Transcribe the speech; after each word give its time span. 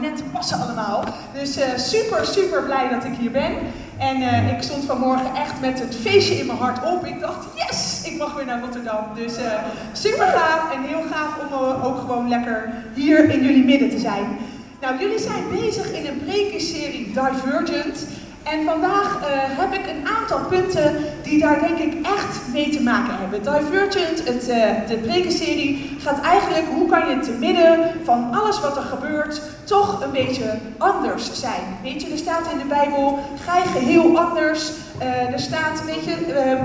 net 0.00 0.16
te 0.16 0.22
passen 0.22 0.60
allemaal. 0.60 1.04
Dus 1.32 1.56
eh, 1.56 1.68
super, 1.76 2.26
super 2.26 2.62
blij 2.62 2.88
dat 2.88 3.04
ik 3.04 3.12
hier 3.18 3.30
ben. 3.30 3.52
En 3.98 4.22
eh, 4.22 4.52
ik 4.52 4.62
stond 4.62 4.84
vanmorgen 4.84 5.34
echt 5.34 5.60
met 5.60 5.78
het 5.80 5.96
feestje 5.96 6.34
in 6.34 6.46
mijn 6.46 6.58
hart 6.58 6.92
op. 6.94 7.04
Ik 7.04 7.20
dacht, 7.20 7.46
yes, 7.54 8.02
ik 8.04 8.18
mag 8.18 8.34
weer 8.34 8.46
naar 8.46 8.60
Rotterdam. 8.60 9.04
Dus 9.14 9.38
uh, 9.38 9.44
super 9.92 10.26
gaaf 10.26 10.72
en 10.74 10.82
heel 10.82 11.02
gaaf 11.12 11.30
om 11.38 11.52
ook 11.82 11.98
gewoon 11.98 12.28
lekker 12.28 12.72
hier 12.94 13.30
in 13.30 13.42
jullie 13.42 13.64
midden 13.64 13.90
te 13.90 13.98
zijn. 13.98 14.38
Nou, 14.80 14.98
jullie 14.98 15.18
zijn 15.18 15.44
bezig 15.50 15.92
in 15.92 16.06
een 16.06 16.24
prekenserie 16.24 17.06
Divergent. 17.06 18.06
En 18.52 18.64
vandaag 18.64 19.18
uh, 19.20 19.26
heb 19.32 19.72
ik 19.72 19.86
een 19.86 20.08
aantal 20.08 20.38
punten 20.48 20.96
die 21.22 21.40
daar 21.40 21.60
denk 21.60 21.78
ik 21.78 22.06
echt 22.06 22.40
mee 22.52 22.68
te 22.70 22.82
maken 22.82 23.14
hebben. 23.18 23.42
Divergent, 23.42 24.24
het, 24.24 24.48
uh, 24.48 24.88
de 24.88 24.96
prekenserie, 25.06 25.96
gaat 25.98 26.20
eigenlijk 26.20 26.66
hoe 26.74 26.88
kan 26.88 27.08
je 27.08 27.18
te 27.18 27.30
midden 27.30 27.90
van 28.04 28.34
alles 28.34 28.60
wat 28.60 28.76
er 28.76 28.82
gebeurt 28.82 29.40
toch 29.64 30.02
een 30.02 30.10
beetje 30.10 30.58
anders 30.78 31.40
zijn. 31.40 31.62
Weet 31.82 32.02
je, 32.02 32.10
er 32.10 32.18
staat 32.18 32.52
in 32.52 32.58
de 32.58 32.64
Bijbel, 32.64 33.18
ga 33.44 33.56
je 33.56 33.68
geheel 33.78 34.18
anders. 34.18 34.70
Uh, 35.02 35.32
er 35.32 35.40
staat, 35.40 35.84
weet 35.84 36.04
je, 36.04 36.14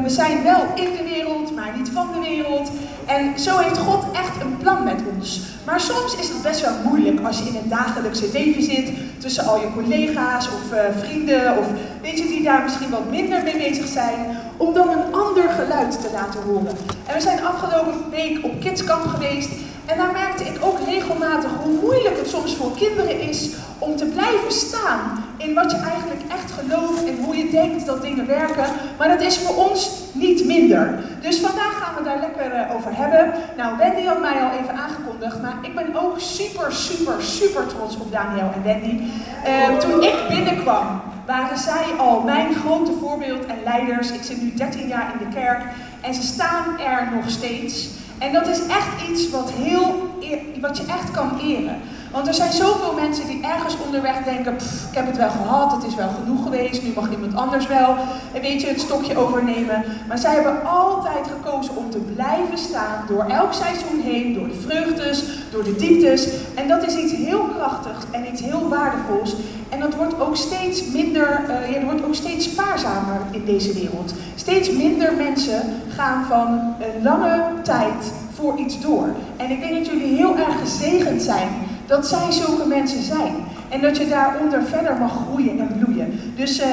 we 0.04 0.09
zijn 0.09 0.44
wel 0.44 0.62
in 0.76 0.92
de 0.98 1.04
wereld, 1.04 1.56
maar 1.56 1.73
niet 1.78 1.90
van 1.90 2.08
de 2.14 2.30
wereld. 2.30 2.72
En 3.06 3.40
zo 3.40 3.58
heeft 3.58 3.78
God 3.78 4.04
echt 4.14 4.42
een 4.42 4.58
plan 4.58 4.84
met 4.84 5.02
ons. 5.16 5.42
Maar 5.66 5.80
soms 5.80 6.16
is 6.16 6.30
het 6.30 6.42
best 6.42 6.62
wel 6.62 6.74
moeilijk 6.84 7.26
als 7.26 7.38
je 7.40 7.46
in 7.46 7.56
het 7.56 7.70
dagelijkse 7.70 8.30
leven 8.34 8.64
zit, 8.64 8.92
tussen 9.18 9.46
al 9.46 9.60
je 9.60 9.74
collega's 9.74 10.48
of 10.48 10.62
vrienden 11.00 11.58
of 11.58 11.68
weet 12.02 12.18
je, 12.18 12.28
die 12.28 12.44
daar 12.44 12.64
misschien 12.64 12.90
wat 12.90 13.10
minder 13.10 13.44
mee 13.44 13.58
bezig 13.58 13.88
zijn, 13.88 14.38
om 14.58 14.74
dan 14.74 14.90
een 14.90 15.14
ander 15.14 15.50
geluid 15.50 16.02
te 16.02 16.10
laten 16.14 16.42
horen. 16.42 16.78
En 17.06 17.14
we 17.14 17.22
zijn 17.22 17.46
afgelopen 17.46 18.10
week 18.10 18.40
op 18.44 18.60
Kidskamp 18.60 19.06
geweest 19.06 19.50
en 19.86 19.98
daar 19.98 20.12
merkte 20.12 20.44
ik 20.44 20.58
ook 20.62 20.80
regelmatig 20.86 21.52
hoe 21.64 21.80
moeilijk 21.82 22.18
het 22.18 22.30
soms 22.30 22.55
voor 22.55 22.76
kinderen 22.76 23.22
is 23.22 23.50
om 23.78 23.96
te 23.96 24.06
blijven 24.06 24.52
staan 24.52 25.23
in 25.38 25.54
wat 25.54 25.72
je 25.72 25.78
eigenlijk 25.78 26.22
echt 26.28 26.52
gelooft 26.52 27.06
en 27.06 27.23
hoe 27.23 27.38
je 27.38 27.50
denkt 27.50 27.86
dat 27.86 28.02
dingen 28.02 28.28
werken. 28.28 28.66
Maar 28.98 29.08
dat 29.08 29.22
is 29.22 29.38
voor 29.38 29.56
ons 29.56 29.92
niet 30.11 30.45
minder. 30.45 31.04
Dus 31.22 31.39
vandaag 31.39 31.84
gaan 31.84 31.95
we 31.95 32.04
daar 32.04 32.20
lekker 32.20 32.52
eh, 32.52 32.76
over 32.76 32.92
hebben. 32.95 33.34
Nou, 33.58 33.78
Wendy 33.78 34.06
had 34.06 34.22
mij 34.22 34.42
al 34.42 34.52
even 34.61 34.76
aangekondigd, 34.76 35.42
maar 35.42 35.56
ik 35.61 35.76
ben 35.76 35.95
ook 35.95 36.20
super, 36.20 36.72
super, 36.72 37.22
super 37.22 37.67
trots 37.67 37.98
op 37.98 38.11
Daniel 38.11 38.52
en 38.56 38.64
Wendy. 38.64 39.02
Uh, 39.48 39.78
toen 39.78 40.04
ik 40.04 40.16
binnenkwam, 40.30 41.02
waren 41.26 41.58
zij 41.58 41.86
al 41.98 42.22
mijn 42.22 42.56
grote 42.56 42.92
voorbeeld 43.00 43.45
en 43.45 43.58
leiders. 43.64 44.11
Ik 44.11 44.23
zit 44.23 44.42
nu 44.42 44.54
13 44.54 44.88
jaar 44.88 45.11
in 45.14 45.28
de 45.28 45.34
kerk 45.36 45.61
en 46.02 46.14
ze 46.14 46.22
staan 46.22 46.80
er 46.80 47.09
nog 47.16 47.30
steeds. 47.30 47.89
En 48.19 48.33
dat 48.33 48.47
is 48.47 48.66
echt 48.66 49.09
iets 49.09 49.30
wat, 49.30 49.52
heel, 49.52 50.17
wat 50.61 50.78
je 50.78 50.83
echt 50.83 51.11
kan 51.11 51.39
eren. 51.39 51.75
Want 52.14 52.28
er 52.28 52.33
zijn 52.33 52.52
zoveel 52.52 52.94
mensen 52.94 53.28
die 53.28 53.44
ergens 53.44 53.78
onderweg 53.86 54.23
denken, 54.23 54.53
ik 54.89 54.95
heb 54.95 55.06
het 55.06 55.17
wel 55.17 55.30
gehad, 55.30 55.72
het 55.72 55.83
is 55.83 55.95
wel 55.95 56.09
genoeg 56.23 56.44
geweest, 56.44 56.83
nu 56.83 56.92
mag 56.95 57.11
iemand 57.11 57.36
anders 57.36 57.67
wel, 57.67 57.95
en 58.33 58.42
weet 58.42 58.61
je, 58.61 58.67
het 58.67 58.81
stokje 58.81 59.17
overnemen. 59.17 59.83
Maar 60.08 60.17
zij 60.17 60.33
hebben 60.33 60.66
altijd 60.66 61.28
gekozen 61.28 61.75
om 61.75 61.89
te 61.89 61.97
blijven 61.97 62.58
staan 62.58 63.05
door 63.08 63.25
elk 63.25 63.53
seizoen 63.53 64.00
heen, 64.03 64.33
door 64.33 64.47
de 64.47 64.61
vreugdes, 64.67 65.23
door 65.52 65.64
de 65.64 65.75
dieptes. 65.75 66.28
En 66.55 66.67
dat 66.67 66.88
is 66.88 66.95
iets 66.95 67.14
heel 67.14 67.44
krachtigs 67.55 68.05
en 68.11 68.27
iets 68.31 68.42
heel 68.42 68.70
waardevols. 68.70 69.36
En 69.70 69.80
dat 69.80 69.95
wordt 69.95 70.22
ook 70.22 70.36
steeds 70.36 70.92
minder, 70.92 71.42
uh, 71.50 71.72
ja, 71.73 71.83
wordt 71.83 72.05
ook 72.05 72.16
steeds 72.16 72.45
spaarzamer 72.45 73.22
in 73.31 73.45
deze 73.45 73.73
wereld. 73.73 74.14
Steeds 74.36 74.72
minder 74.72 75.14
mensen 75.14 75.61
gaan 75.89 76.25
van 76.25 76.48
een 76.80 77.03
lange 77.03 77.44
tijd 77.64 78.14
voor 78.33 78.58
iets 78.58 78.81
door. 78.81 79.08
En 79.38 79.52
ik 79.52 79.59
denk 79.59 79.75
dat 79.75 79.86
jullie 79.86 80.16
heel 80.16 80.38
erg 80.38 80.59
gezegend 80.59 81.22
zijn 81.22 81.50
dat 81.86 82.08
zij 82.08 82.31
zulke 82.31 82.67
mensen 82.67 83.03
zijn. 83.03 83.36
En 83.70 83.81
dat 83.81 83.98
je 83.98 84.08
daaronder 84.08 84.64
verder 84.64 84.95
mag 84.98 85.12
groeien 85.12 85.59
en 85.59 85.78
bloeien. 85.80 86.20
Dus 86.36 86.59
uh, 86.59 86.66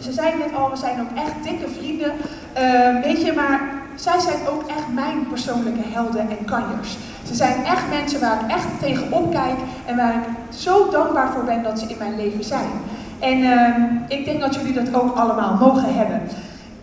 ze, 0.00 0.12
zeiden 0.12 0.38
net 0.38 0.54
al, 0.56 0.70
we 0.70 0.76
zijn 0.76 1.00
ook 1.00 1.18
echt 1.18 1.42
dikke 1.42 1.68
vrienden. 1.78 2.12
Uh, 2.58 3.02
weet 3.02 3.22
je, 3.22 3.32
maar 3.32 3.60
zij 3.94 4.20
zijn 4.20 4.48
ook 4.48 4.62
echt 4.68 4.88
mijn 4.94 5.28
persoonlijke 5.28 5.88
helden 5.88 6.20
en 6.20 6.44
kanjers. 6.44 6.96
Ze 7.26 7.34
zijn 7.34 7.64
echt 7.64 7.88
mensen 7.90 8.20
waar 8.20 8.40
ik 8.44 8.50
echt 8.50 8.66
tegenop 8.80 9.32
kijk 9.32 9.58
en 9.86 9.96
waar 9.96 10.14
ik 10.14 10.56
zo 10.56 10.90
dankbaar 10.90 11.32
voor 11.32 11.44
ben 11.44 11.62
dat 11.62 11.78
ze 11.78 11.86
in 11.86 11.98
mijn 11.98 12.16
leven 12.16 12.44
zijn. 12.44 12.70
En 13.18 13.38
uh, 13.38 14.18
ik 14.18 14.24
denk 14.24 14.40
dat 14.40 14.54
jullie 14.54 14.72
dat 14.72 14.94
ook 14.94 15.16
allemaal 15.16 15.56
mogen 15.56 15.94
hebben. 15.94 16.22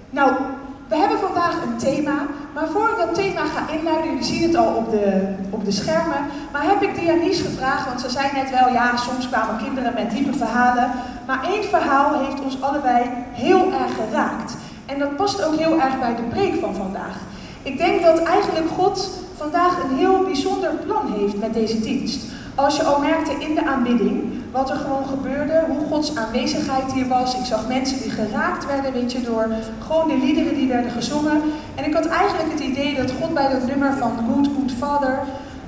Nou, 0.10 0.32
we 0.88 0.98
hebben 0.98 1.20
vandaag 1.20 1.62
een 1.64 1.78
thema, 1.78 2.18
maar 2.54 2.68
voor 2.68 2.90
ik 2.90 2.98
dat 2.98 3.16
thema 3.16 3.42
ga 3.46 3.74
inluiden, 3.74 4.10
jullie 4.10 4.24
zien 4.24 4.44
het 4.44 4.56
al 4.56 4.74
op 4.74 4.92
de, 4.92 5.36
op 5.50 5.66
de 5.66 5.72
schermen, 5.72 6.26
maar 6.52 6.64
heb 6.64 6.82
ik 6.82 6.96
Dianice 6.96 7.44
gevraagd, 7.44 7.86
want 7.86 8.02
ze 8.02 8.10
zei 8.10 8.28
net 8.34 8.50
wel, 8.50 8.74
ja, 8.74 8.98
soms 8.98 9.30
kwamen 9.30 9.64
kinderen 9.64 9.94
met 9.94 10.12
diepe 10.12 10.38
verhalen, 10.38 10.92
maar 11.28 11.44
één 11.44 11.64
verhaal 11.64 12.20
heeft 12.20 12.42
ons 12.42 12.62
allebei 12.62 13.04
heel 13.32 13.72
erg 13.72 13.96
geraakt. 13.96 14.58
En 14.86 15.00
dat 15.00 15.16
past 15.16 15.44
ook 15.44 15.56
heel 15.56 15.82
erg 15.82 16.00
bij 16.00 16.16
de 16.16 16.22
preek 16.22 16.60
van 16.60 16.76
vandaag. 16.76 17.16
Ik 17.64 17.78
denk 17.78 18.04
dat 18.04 18.24
eigenlijk 18.24 18.70
God 18.70 19.10
vandaag 19.36 19.84
een 19.84 19.98
heel 19.98 20.24
bijzonder 20.24 20.70
plan 20.86 21.14
heeft 21.20 21.38
met 21.38 21.54
deze 21.54 21.80
dienst. 21.80 22.22
Als 22.56 22.76
je 22.76 22.84
al 22.84 23.00
merkte 23.00 23.32
in 23.32 23.56
de 23.56 23.66
aanbidding, 23.66 24.39
wat 24.52 24.70
er 24.70 24.76
gewoon 24.76 25.06
gebeurde, 25.08 25.64
hoe 25.68 25.88
Gods 25.90 26.16
aanwezigheid 26.16 26.94
hier 26.94 27.08
was. 27.08 27.36
Ik 27.36 27.46
zag 27.46 27.68
mensen 27.68 28.02
die 28.02 28.12
geraakt 28.12 28.66
werden, 28.66 28.94
weet 28.94 29.12
je, 29.12 29.22
door 29.22 29.48
gewoon 29.88 30.08
de 30.08 30.18
liederen 30.26 30.56
die 30.56 30.68
werden 30.68 30.92
gezongen. 30.92 31.42
En 31.76 31.86
ik 31.86 31.94
had 31.94 32.06
eigenlijk 32.06 32.52
het 32.52 32.62
idee 32.62 32.96
dat 32.96 33.12
God 33.22 33.34
bij 33.34 33.52
dat 33.52 33.68
nummer 33.68 33.94
van 33.94 34.12
Good 34.34 34.50
Good 34.58 34.72
Father, 34.78 35.20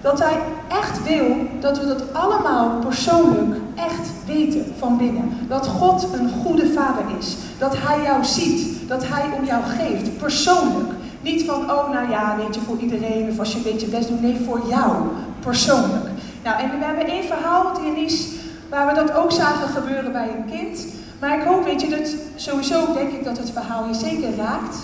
dat 0.02 0.20
hij 0.20 0.38
echt 0.68 1.04
wil 1.04 1.36
dat 1.60 1.80
we 1.80 1.86
dat 1.86 2.14
allemaal 2.14 2.80
persoonlijk 2.80 3.56
echt 3.76 4.10
weten 4.26 4.74
van 4.78 4.98
binnen. 4.98 5.30
Dat 5.48 5.68
God 5.68 6.08
een 6.14 6.30
goede 6.44 6.74
vader 6.74 7.04
is. 7.20 7.36
Dat 7.58 7.76
hij 7.78 8.02
jou 8.04 8.24
ziet. 8.24 8.72
Dat 8.88 9.08
hij 9.08 9.24
om 9.40 9.46
jou 9.46 9.64
geeft, 9.64 10.18
persoonlijk. 10.18 10.90
Niet 11.22 11.44
van, 11.44 11.72
oh 11.72 11.90
nou 11.92 12.10
ja, 12.10 12.36
weet 12.38 12.56
je, 12.56 12.62
voor 12.62 12.78
iedereen 12.78 13.30
of 13.30 13.40
als 13.40 13.52
je 13.52 13.58
een 13.58 13.72
beetje 13.72 13.88
best 13.88 14.08
doet. 14.08 14.22
Nee, 14.22 14.38
voor 14.46 14.62
jou, 14.70 14.92
persoonlijk. 15.40 16.06
Nou, 16.44 16.62
en 16.62 16.80
we 16.80 16.86
hebben 16.86 17.08
één 17.08 17.24
verhaal, 17.24 17.74
Denise, 17.74 18.28
waar 18.72 18.88
we 18.88 18.94
dat 18.94 19.14
ook 19.14 19.32
zagen 19.32 19.68
gebeuren 19.68 20.12
bij 20.12 20.30
een 20.30 20.52
kind. 20.52 20.86
Maar 21.20 21.40
ik 21.40 21.46
hoop, 21.46 21.64
weet 21.64 21.82
je, 21.82 21.90
dat 21.90 22.16
sowieso 22.36 22.94
denk 22.94 23.12
ik 23.12 23.24
dat 23.24 23.38
het 23.38 23.52
verhaal 23.52 23.88
je 23.88 23.94
zeker 23.94 24.36
raakt. 24.36 24.78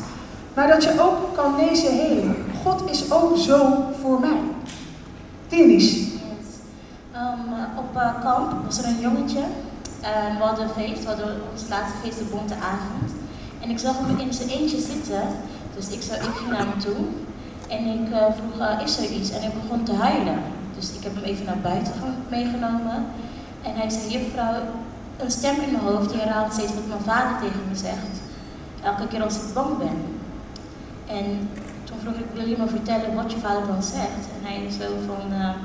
Maar 0.53 0.67
dat 0.67 0.83
je 0.83 1.01
ook 1.01 1.35
kan 1.35 1.55
lezen, 1.55 1.95
hey, 1.95 2.23
God 2.63 2.89
is 2.89 3.11
ook 3.11 3.37
zo 3.37 3.83
voor 4.01 4.19
mij. 4.19 4.39
Denise. 5.47 5.99
Yes. 5.99 6.11
Um, 7.15 7.53
op 7.77 7.95
uh, 7.95 8.21
kamp 8.21 8.65
was 8.65 8.77
er 8.77 8.85
een 8.85 8.99
jongetje. 8.99 9.39
Uh, 9.39 10.37
we 10.37 10.43
hadden 10.43 10.63
een 10.63 10.73
feest, 10.73 11.01
we 11.01 11.07
hadden 11.07 11.35
ons 11.51 11.63
laatste 11.69 11.97
feest 12.03 12.17
de 12.17 12.23
bonte 12.23 12.53
avond. 12.53 13.11
En 13.61 13.69
ik 13.69 13.79
zag 13.79 13.95
hem 13.97 14.19
in 14.19 14.33
zijn 14.33 14.49
eentje 14.49 14.79
zitten. 14.79 15.21
Dus 15.75 15.89
ik, 15.89 16.01
zou, 16.01 16.17
ik 16.19 16.35
ging 16.35 16.51
naar 16.51 16.67
hem 16.67 16.79
toe. 16.79 17.05
En 17.69 17.85
ik 17.85 18.09
uh, 18.09 18.17
vroeg, 18.17 18.67
uh, 18.67 18.81
is 18.83 18.97
er 18.97 19.11
iets? 19.11 19.31
En 19.31 19.41
hij 19.41 19.51
begon 19.61 19.83
te 19.83 19.93
huilen. 19.93 20.39
Dus 20.75 20.91
ik 20.91 21.03
heb 21.03 21.15
hem 21.15 21.23
even 21.23 21.45
naar 21.45 21.61
buiten 21.61 21.93
meegenomen. 22.29 23.05
En 23.61 23.75
hij 23.75 23.89
zei, 23.89 24.09
juffrouw, 24.09 24.61
een 25.17 25.31
stem 25.31 25.55
in 25.55 25.71
mijn 25.71 25.83
hoofd 25.83 26.09
die 26.09 26.19
herhaalt 26.19 26.53
steeds 26.53 26.73
wat 26.73 26.87
mijn 26.87 27.01
vader 27.01 27.39
tegen 27.39 27.61
me 27.69 27.75
zegt. 27.75 28.15
Elke 28.83 29.07
keer 29.07 29.23
als 29.23 29.35
ik 29.35 29.53
bang 29.53 29.77
ben. 29.77 29.99
En 31.07 31.49
toen 31.83 31.97
vroeg 32.01 32.13
ik, 32.13 32.25
wil 32.33 32.47
je 32.47 32.57
me 32.57 32.67
vertellen 32.67 33.15
wat 33.15 33.31
je 33.31 33.37
vader 33.37 33.67
dan 33.67 33.83
zegt? 33.83 34.23
En 34.35 34.41
hij 34.41 34.65
is 34.67 34.73
zo 34.73 34.87
van, 35.05 35.25
uh, 35.31 35.55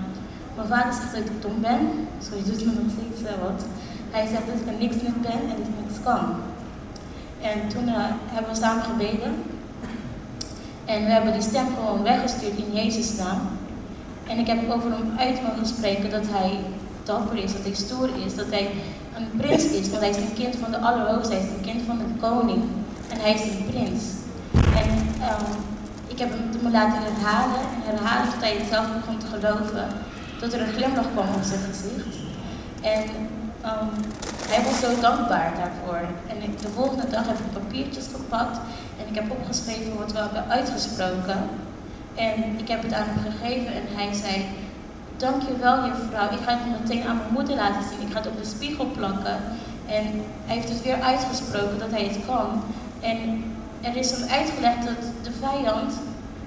mijn 0.56 0.68
vader 0.68 0.92
zegt 0.92 1.14
dat 1.14 1.24
ik 1.24 1.42
dom 1.42 1.60
ben. 1.60 2.08
Zo 2.26 2.30
doet 2.46 2.64
me 2.66 2.72
nog 2.82 2.92
steeds 2.96 3.20
uh, 3.30 3.42
wat. 3.42 3.64
Hij 4.10 4.26
zegt 4.26 4.46
dat 4.46 4.60
ik 4.60 4.66
een 4.66 4.78
niks 4.78 4.94
niet 4.94 5.22
ben 5.22 5.40
en 5.50 5.56
dat 5.58 5.66
ik 5.68 5.84
niks 5.84 5.98
kan. 6.04 6.24
En 7.40 7.68
toen 7.68 7.88
uh, 7.88 7.94
hebben 8.32 8.52
we 8.52 8.58
samen 8.58 8.82
gebeden. 8.82 9.32
En 10.84 11.04
we 11.04 11.10
hebben 11.10 11.32
die 11.32 11.42
stem 11.42 11.66
gewoon 11.74 12.02
weggestuurd 12.02 12.56
in 12.56 12.72
Jezus' 12.72 13.16
naam. 13.16 13.40
En 14.28 14.38
ik 14.38 14.46
heb 14.46 14.70
over 14.70 14.90
hem 14.90 15.12
uit 15.18 15.42
mogen 15.42 15.66
spreken 15.66 16.10
dat 16.10 16.26
hij 16.28 16.58
dapper 17.04 17.38
is, 17.38 17.52
dat 17.52 17.62
hij 17.62 17.74
stoer 17.74 18.08
is, 18.26 18.34
dat 18.34 18.50
hij 18.50 18.70
een 19.16 19.30
prins 19.36 19.64
is, 19.64 19.88
want 19.88 20.00
hij 20.00 20.10
is 20.10 20.16
een 20.16 20.34
kind 20.34 20.56
van 20.56 20.70
de 20.70 20.78
Allerhoogste, 20.78 21.34
hij 21.34 21.42
is 21.42 21.48
een 21.48 21.70
kind 21.70 21.82
van 21.86 21.98
de 21.98 22.26
koning 22.26 22.62
en 23.08 23.20
hij 23.20 23.34
is 23.34 23.42
een 23.42 23.66
prins. 23.70 24.02
En 24.80 24.90
um, 25.30 25.46
ik 26.06 26.18
heb 26.18 26.30
hem 26.30 26.72
laten 26.72 27.02
herhalen 27.02 27.60
en 27.74 27.82
herhalen 27.90 28.32
tot 28.32 28.40
hij 28.40 28.56
het 28.56 28.68
zelf 28.70 28.86
begon 28.92 29.18
te 29.18 29.26
geloven, 29.26 29.86
tot 30.40 30.52
er 30.52 30.60
een 30.60 30.74
glimlach 30.76 31.12
kwam 31.12 31.28
op 31.34 31.42
zijn 31.42 31.60
gezicht. 31.70 32.14
En 32.80 33.02
um, 33.70 33.90
hij 34.52 34.62
was 34.64 34.80
zo 34.80 35.00
dankbaar 35.00 35.52
daarvoor. 35.60 36.02
En 36.28 36.36
de 36.60 36.68
volgende 36.74 37.08
dag 37.10 37.26
heb 37.26 37.38
ik 37.38 37.52
papiertjes 37.52 38.06
gepakt 38.14 38.56
en 38.98 39.04
ik 39.08 39.14
heb 39.14 39.30
opgeschreven 39.30 39.98
wat 39.98 40.12
we 40.12 40.18
hebben 40.18 40.48
uitgesproken. 40.48 41.40
En 42.14 42.36
ik 42.58 42.68
heb 42.68 42.82
het 42.82 42.92
aan 42.92 43.08
hem 43.10 43.32
gegeven 43.32 43.72
en 43.72 43.86
hij 43.98 44.12
zei, 44.22 44.46
dankjewel 45.26 45.76
juffrouw, 45.86 46.28
ik 46.36 46.42
ga 46.44 46.52
het 46.58 46.80
meteen 46.80 47.06
aan 47.08 47.16
mijn 47.16 47.32
moeder 47.36 47.56
laten 47.56 47.82
zien. 47.88 48.06
Ik 48.06 48.12
ga 48.12 48.18
het 48.18 48.32
op 48.32 48.38
de 48.42 48.48
spiegel 48.54 48.86
plakken. 48.96 49.36
En 49.98 50.04
hij 50.46 50.56
heeft 50.56 50.68
het 50.68 50.82
weer 50.82 51.00
uitgesproken 51.00 51.78
dat 51.78 51.90
hij 51.90 52.04
het 52.04 52.18
kan. 52.26 52.62
En 53.00 53.18
er 53.80 53.96
is 53.96 54.10
hem 54.10 54.28
uitgelegd 54.38 54.82
dat 54.84 55.02
de 55.22 55.32
vijand, 55.46 55.92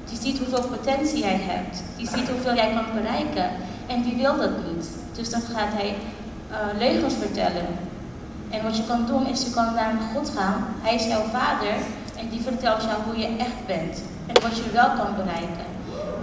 die 0.10 0.19
ziet 0.22 0.38
hoeveel 0.38 0.68
potentie 0.75 1.19
jij 1.19 1.39
hebt. 1.42 1.83
Die 1.98 2.07
ziet 2.07 2.30
hoeveel 2.30 2.56
jij 2.56 2.72
kan 2.74 3.01
bereiken. 3.01 3.50
En 3.88 4.01
die 4.01 4.16
wil 4.16 4.38
dat 4.38 4.56
niet. 4.68 4.88
Dus 5.18 5.30
dan 5.30 5.42
gaat 5.42 5.74
hij 5.80 5.95
uh, 6.51 6.57
leugens 6.77 7.13
vertellen. 7.13 7.68
En 8.50 8.63
wat 8.63 8.77
je 8.77 8.86
kan 8.86 9.06
doen 9.06 9.27
is, 9.27 9.44
je 9.44 9.50
kan 9.50 9.74
naar 9.74 9.94
God 10.13 10.31
gaan. 10.38 10.66
Hij 10.81 10.95
is 10.95 11.06
jouw 11.06 11.24
vader 11.24 11.75
en 12.19 12.30
die 12.30 12.42
vertelt 12.42 12.83
jou 12.83 12.98
hoe 13.06 13.18
je 13.18 13.36
echt 13.38 13.66
bent. 13.66 14.01
En 14.27 14.42
wat 14.42 14.57
je 14.57 14.72
wel 14.72 14.89
kan 14.89 15.16
bereiken. 15.16 15.75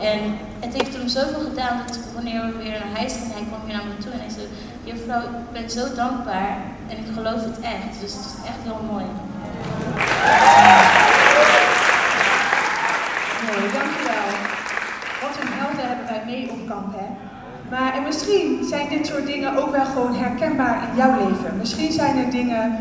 En 0.03 0.21
het 0.61 0.73
heeft 0.79 0.97
hem 0.97 1.09
zoveel 1.09 1.41
gedaan 1.51 1.77
dat 1.87 1.99
wanneer 2.15 2.41
we 2.47 2.63
weer 2.63 2.71
naar 2.71 2.99
huis 2.99 3.13
gingen, 3.13 3.33
hij 3.33 3.47
kwam 3.49 3.61
weer 3.67 3.77
naar 3.77 3.85
me 3.85 4.03
toe 4.05 4.13
en 4.13 4.19
hij 4.19 4.31
zei, 4.31 4.47
juffrouw, 4.85 5.21
ik 5.21 5.53
ben 5.53 5.71
zo 5.71 5.85
dankbaar 5.95 6.57
en 6.89 6.97
ik 7.03 7.09
geloof 7.15 7.41
het 7.51 7.61
echt. 7.61 8.01
Dus 8.01 8.13
het 8.13 8.25
is 8.31 8.37
echt 8.51 8.63
heel 8.67 8.81
mooi. 8.93 9.05
Nee, 13.47 13.67
dankjewel. 13.77 14.29
Wat 15.23 15.35
een 15.41 15.53
helden 15.61 15.87
hebben 15.89 16.07
wij 16.13 16.23
mee 16.27 16.51
op 16.51 16.69
kamp, 16.69 16.95
hè? 16.97 17.07
Maar 17.71 17.95
en 17.95 18.03
misschien 18.03 18.65
zijn 18.69 18.89
dit 18.89 19.07
soort 19.07 19.27
dingen 19.27 19.57
ook 19.57 19.71
wel 19.71 19.85
gewoon 19.85 20.15
herkenbaar 20.15 20.89
in 20.89 20.97
jouw 20.97 21.29
leven. 21.29 21.57
Misschien 21.59 21.93
zijn 21.93 22.17
er 22.17 22.31
dingen 22.31 22.77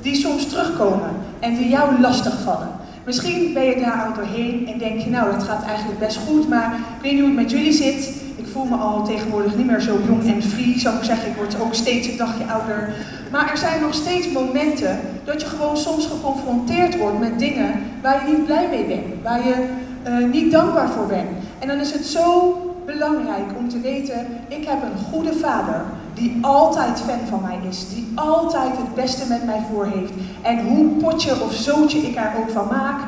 die 0.00 0.14
soms 0.14 0.48
terugkomen 0.48 1.10
en 1.40 1.54
die 1.54 1.68
jou 1.68 2.00
lastig 2.00 2.34
vallen. 2.44 2.68
Misschien 3.06 3.52
ben 3.52 3.64
je 3.64 3.80
daar 3.80 4.04
al 4.06 4.14
doorheen 4.14 4.68
en 4.68 4.78
denk 4.78 5.00
je, 5.00 5.10
nou, 5.10 5.32
dat 5.32 5.42
gaat 5.42 5.64
eigenlijk 5.64 5.98
best 5.98 6.16
goed, 6.16 6.48
maar 6.48 6.74
ik 6.74 7.02
weet 7.02 7.12
niet 7.12 7.20
hoe 7.20 7.30
het 7.30 7.40
met 7.40 7.50
jullie 7.50 7.72
zit. 7.72 8.14
Ik 8.36 8.46
voel 8.52 8.64
me 8.64 8.76
al 8.76 9.04
tegenwoordig 9.04 9.56
niet 9.56 9.66
meer 9.66 9.80
zo 9.80 9.98
jong 10.06 10.34
en 10.34 10.42
free, 10.42 10.78
zou 10.78 10.96
ik 10.96 11.04
zeggen. 11.04 11.28
Ik 11.28 11.36
word 11.36 11.60
ook 11.60 11.74
steeds 11.74 12.08
een 12.08 12.16
dagje 12.16 12.44
ouder. 12.44 12.94
Maar 13.30 13.50
er 13.50 13.56
zijn 13.56 13.80
nog 13.80 13.94
steeds 13.94 14.32
momenten 14.32 15.00
dat 15.24 15.40
je 15.40 15.46
gewoon 15.46 15.76
soms 15.76 16.06
geconfronteerd 16.06 16.98
wordt 16.98 17.18
met 17.18 17.38
dingen 17.38 17.82
waar 18.02 18.26
je 18.26 18.36
niet 18.36 18.44
blij 18.44 18.68
mee 18.68 18.84
bent, 18.84 19.22
waar 19.22 19.46
je 19.48 19.68
uh, 20.08 20.32
niet 20.32 20.52
dankbaar 20.52 20.90
voor 20.90 21.06
bent. 21.06 21.28
En 21.58 21.68
dan 21.68 21.78
is 21.78 21.92
het 21.92 22.06
zo 22.06 22.56
belangrijk 22.86 23.50
om 23.58 23.68
te 23.68 23.80
weten, 23.80 24.26
ik 24.48 24.66
heb 24.66 24.82
een 24.82 25.04
goede 25.12 25.32
vader 25.32 25.84
die 26.16 26.38
altijd 26.40 27.00
fan 27.00 27.26
van 27.28 27.42
mij 27.42 27.58
is, 27.68 27.88
die 27.88 28.12
altijd 28.14 28.76
het 28.76 28.94
beste 28.94 29.28
met 29.28 29.44
mij 29.44 29.60
voor 29.72 29.86
heeft. 29.86 30.12
En 30.42 30.66
hoe 30.66 30.86
potje 30.86 31.42
of 31.42 31.54
zootje 31.54 31.98
ik 31.98 32.16
er 32.16 32.32
ook 32.38 32.50
van 32.50 32.66
maak, 32.66 33.00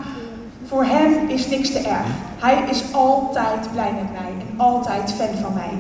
voor 0.67 0.85
hem 0.85 1.29
is 1.29 1.49
niks 1.49 1.73
te 1.73 1.79
erg. 1.79 2.07
Hij 2.39 2.65
is 2.71 2.83
altijd 2.93 3.73
blij 3.73 3.93
met 3.93 4.13
mij 4.13 4.31
en 4.31 4.59
altijd 4.59 5.13
fan 5.13 5.43
van 5.43 5.55
mij. 5.55 5.71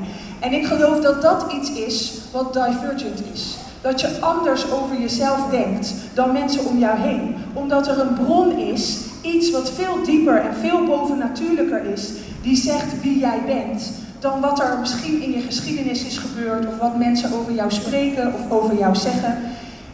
En 0.40 0.52
ik 0.52 0.66
geloof 0.66 1.00
dat 1.00 1.22
dat 1.22 1.52
iets 1.52 1.72
is 1.72 2.18
wat 2.32 2.52
divergent 2.52 3.22
is. 3.32 3.56
Dat 3.80 4.00
je 4.00 4.18
anders 4.20 4.72
over 4.72 5.00
jezelf 5.00 5.50
denkt 5.50 5.94
dan 6.14 6.32
mensen 6.32 6.64
om 6.64 6.78
jou 6.78 6.98
heen. 6.98 7.34
Omdat 7.52 7.88
er 7.88 8.00
een 8.00 8.14
bron 8.14 8.58
is, 8.58 8.98
iets 9.22 9.50
wat 9.50 9.70
veel 9.70 10.02
dieper 10.04 10.40
en 10.40 10.54
veel 10.54 10.84
bovennatuurlijker 10.84 11.84
is, 11.84 12.12
die 12.42 12.56
zegt 12.56 13.00
wie 13.02 13.18
jij 13.18 13.42
bent 13.46 13.92
dan 14.20 14.40
wat 14.40 14.60
er 14.60 14.78
misschien 14.80 15.22
in 15.22 15.32
je 15.32 15.40
geschiedenis 15.40 16.04
is 16.04 16.18
gebeurd 16.18 16.66
of 16.66 16.78
wat 16.78 16.96
mensen 16.96 17.32
over 17.32 17.52
jou 17.52 17.70
spreken 17.70 18.34
of 18.34 18.50
over 18.50 18.78
jou 18.78 18.94
zeggen. 18.94 19.38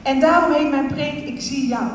En 0.03 0.21
daarom 0.21 0.53
heet 0.53 0.71
mijn 0.71 0.87
preek 0.87 1.27
Ik 1.27 1.41
zie 1.41 1.67
jou. 1.69 1.87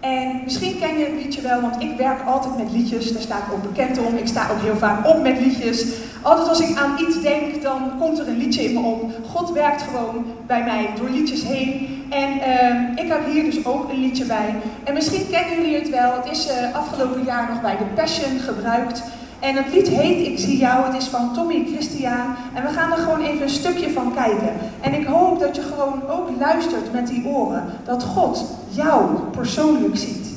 En 0.00 0.40
misschien 0.44 0.78
ken 0.78 0.98
je 0.98 1.04
het 1.04 1.24
liedje 1.24 1.40
wel, 1.40 1.60
want 1.60 1.82
ik 1.82 1.96
werk 1.96 2.26
altijd 2.26 2.56
met 2.56 2.72
liedjes. 2.72 3.12
Daar 3.12 3.22
sta 3.22 3.36
ik 3.36 3.52
ook 3.52 3.62
bekend 3.62 3.98
om. 3.98 4.16
Ik 4.16 4.26
sta 4.26 4.50
ook 4.50 4.60
heel 4.60 4.76
vaak 4.76 5.08
op 5.08 5.22
met 5.22 5.40
liedjes. 5.40 5.86
Altijd 6.22 6.48
als 6.48 6.60
ik 6.60 6.76
aan 6.76 6.98
iets 6.98 7.22
denk, 7.22 7.62
dan 7.62 7.92
komt 7.98 8.18
er 8.18 8.28
een 8.28 8.36
liedje 8.36 8.64
in 8.64 8.72
me 8.72 8.80
op. 8.80 9.10
God 9.30 9.52
werkt 9.52 9.82
gewoon 9.82 10.24
bij 10.46 10.62
mij 10.64 10.90
door 10.96 11.10
liedjes 11.10 11.42
heen. 11.42 11.88
En 12.10 12.28
uh, 12.28 13.04
ik 13.04 13.08
heb 13.08 13.26
hier 13.32 13.44
dus 13.44 13.64
ook 13.66 13.90
een 13.90 14.00
liedje 14.00 14.24
bij. 14.24 14.54
En 14.84 14.94
misschien 14.94 15.30
kennen 15.30 15.56
jullie 15.56 15.78
het 15.78 15.90
wel. 15.90 16.12
Het 16.22 16.30
is 16.30 16.48
uh, 16.48 16.76
afgelopen 16.76 17.24
jaar 17.24 17.48
nog 17.48 17.60
bij 17.60 17.76
de 17.76 17.84
Passion 17.84 18.38
gebruikt. 18.38 19.02
En 19.42 19.56
het 19.56 19.74
lied 19.74 19.88
heet 19.88 20.26
Ik 20.26 20.38
zie 20.38 20.56
jou, 20.56 20.84
het 20.84 21.02
is 21.02 21.08
van 21.08 21.34
Tommy 21.34 21.64
Christian. 21.72 22.34
En 22.54 22.62
we 22.62 22.68
gaan 22.68 22.92
er 22.92 22.98
gewoon 22.98 23.20
even 23.20 23.42
een 23.42 23.48
stukje 23.48 23.90
van 23.90 24.14
kijken. 24.14 24.52
En 24.80 24.94
ik 24.94 25.06
hoop 25.06 25.40
dat 25.40 25.56
je 25.56 25.62
gewoon 25.62 26.08
ook 26.08 26.28
luistert 26.38 26.92
met 26.92 27.06
die 27.06 27.26
oren. 27.26 27.64
Dat 27.84 28.02
God 28.02 28.44
jou 28.68 29.14
persoonlijk 29.30 29.96
ziet. 29.96 30.30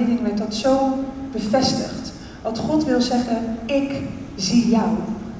Aanbidding 0.00 0.26
werd 0.26 0.38
dat 0.38 0.54
zo 0.54 0.98
bevestigd. 1.32 2.12
Wat 2.42 2.58
God 2.58 2.84
wil 2.84 3.00
zeggen, 3.00 3.36
ik 3.64 4.02
zie 4.36 4.68
jou. 4.68 4.88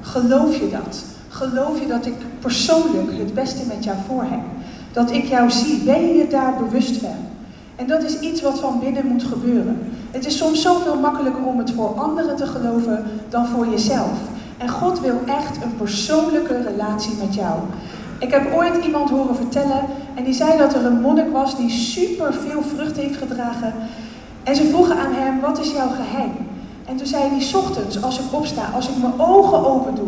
Geloof 0.01 0.59
je 0.59 0.69
dat? 0.69 1.03
Geloof 1.29 1.79
je 1.79 1.87
dat 1.87 2.05
ik 2.05 2.13
persoonlijk 2.39 3.17
het 3.17 3.33
beste 3.33 3.67
met 3.67 3.83
jou 3.83 3.97
voor 4.07 4.23
heb? 4.23 4.39
Dat 4.91 5.11
ik 5.11 5.25
jou 5.25 5.51
zie? 5.51 5.83
Ben 5.83 6.15
je 6.15 6.27
daar 6.27 6.53
bewust 6.57 6.97
van? 6.97 7.15
En 7.75 7.87
dat 7.87 8.03
is 8.03 8.19
iets 8.19 8.41
wat 8.41 8.59
van 8.59 8.79
binnen 8.79 9.07
moet 9.07 9.23
gebeuren. 9.23 9.79
Het 10.11 10.25
is 10.25 10.37
soms 10.37 10.61
zoveel 10.61 10.99
makkelijker 10.99 11.45
om 11.45 11.57
het 11.57 11.71
voor 11.71 11.99
anderen 11.99 12.35
te 12.35 12.47
geloven 12.47 13.03
dan 13.29 13.47
voor 13.47 13.67
jezelf. 13.67 14.17
En 14.57 14.69
God 14.69 14.99
wil 14.99 15.19
echt 15.25 15.63
een 15.63 15.75
persoonlijke 15.77 16.61
relatie 16.61 17.13
met 17.19 17.33
jou. 17.33 17.59
Ik 18.19 18.31
heb 18.31 18.53
ooit 18.53 18.85
iemand 18.85 19.09
horen 19.09 19.35
vertellen 19.35 19.81
en 20.15 20.23
die 20.23 20.33
zei 20.33 20.57
dat 20.57 20.73
er 20.73 20.85
een 20.85 21.01
monnik 21.01 21.31
was 21.31 21.57
die 21.57 21.69
super 21.69 22.33
veel 22.33 22.61
vrucht 22.75 22.97
heeft 22.97 23.17
gedragen. 23.17 23.73
En 24.43 24.55
ze 24.55 24.67
vroegen 24.67 24.97
aan 24.97 25.13
hem, 25.13 25.39
wat 25.39 25.59
is 25.59 25.71
jouw 25.71 25.89
geheim? 25.89 26.31
En 26.85 26.95
toen 26.95 27.07
zei 27.07 27.23
hij, 27.23 27.59
ochtends 27.59 28.03
als 28.03 28.19
ik 28.19 28.33
opsta, 28.33 28.69
als 28.75 28.89
ik 28.89 28.97
mijn 29.01 29.19
ogen 29.19 29.65
open 29.65 29.95
doe, 29.95 30.07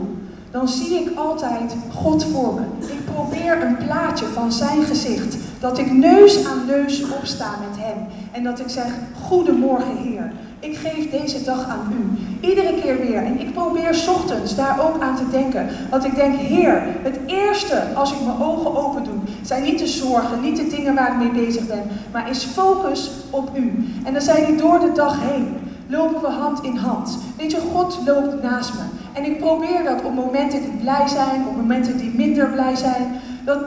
dan 0.52 0.68
zie 0.68 1.00
ik 1.00 1.18
altijd 1.18 1.76
God 1.94 2.26
voor 2.26 2.54
me. 2.54 2.62
Ik 2.88 3.06
probeer 3.14 3.64
een 3.64 3.78
plaatje 3.78 4.26
van 4.26 4.52
zijn 4.52 4.84
gezicht, 4.84 5.38
dat 5.60 5.78
ik 5.78 5.92
neus 5.92 6.46
aan 6.46 6.66
neus 6.66 7.04
opsta 7.04 7.50
met 7.70 7.84
hem. 7.84 7.98
En 8.32 8.44
dat 8.44 8.60
ik 8.60 8.70
zeg, 8.70 8.86
goedemorgen 9.22 9.98
Heer. 9.98 10.32
Ik 10.60 10.78
geef 10.78 11.10
deze 11.10 11.44
dag 11.44 11.68
aan 11.68 11.94
u. 11.94 12.18
Iedere 12.48 12.74
keer 12.82 12.98
weer. 13.00 13.24
En 13.24 13.40
ik 13.40 13.54
probeer 13.54 14.06
ochtends 14.10 14.56
daar 14.56 14.80
ook 14.88 15.02
aan 15.02 15.16
te 15.16 15.30
denken. 15.32 15.68
Dat 15.90 16.06
ik 16.06 16.16
denk, 16.16 16.36
Heer, 16.36 16.84
het 17.02 17.20
eerste 17.26 17.84
als 17.94 18.12
ik 18.12 18.18
mijn 18.26 18.42
ogen 18.42 18.76
open 18.78 19.04
doe, 19.04 19.14
zijn 19.44 19.64
niet 19.64 19.80
de 19.80 19.88
zorgen, 19.88 20.42
niet 20.42 20.58
de 20.58 20.68
dingen 20.68 20.96
waar 20.96 21.12
ik 21.12 21.18
mee 21.18 21.46
bezig 21.46 21.68
ben, 21.68 21.84
maar 22.12 22.30
is 22.30 22.44
focus 22.44 23.12
op 23.30 23.50
u. 23.58 23.86
En 24.04 24.14
dan 24.14 24.22
zijn 24.22 24.46
die 24.46 24.56
door 24.56 24.80
de 24.80 24.92
dag 24.92 25.18
heen. 25.22 25.48
Lopen 25.88 26.22
we 26.22 26.28
hand 26.28 26.64
in 26.64 26.76
hand. 26.76 27.18
Weet 27.38 27.52
je, 27.52 27.60
God 27.74 28.00
loopt 28.06 28.42
naast 28.42 28.74
me. 28.74 28.80
En 29.14 29.26
ik 29.26 29.40
probeer 29.40 29.84
dat 29.84 30.04
op 30.04 30.14
momenten 30.14 30.62
die 30.62 30.78
blij 30.82 31.08
zijn, 31.08 31.48
op 31.48 31.56
momenten 31.56 31.98
die 31.98 32.16
minder 32.16 32.50
blij 32.50 32.76
zijn, 32.76 33.20
dat 33.46 33.60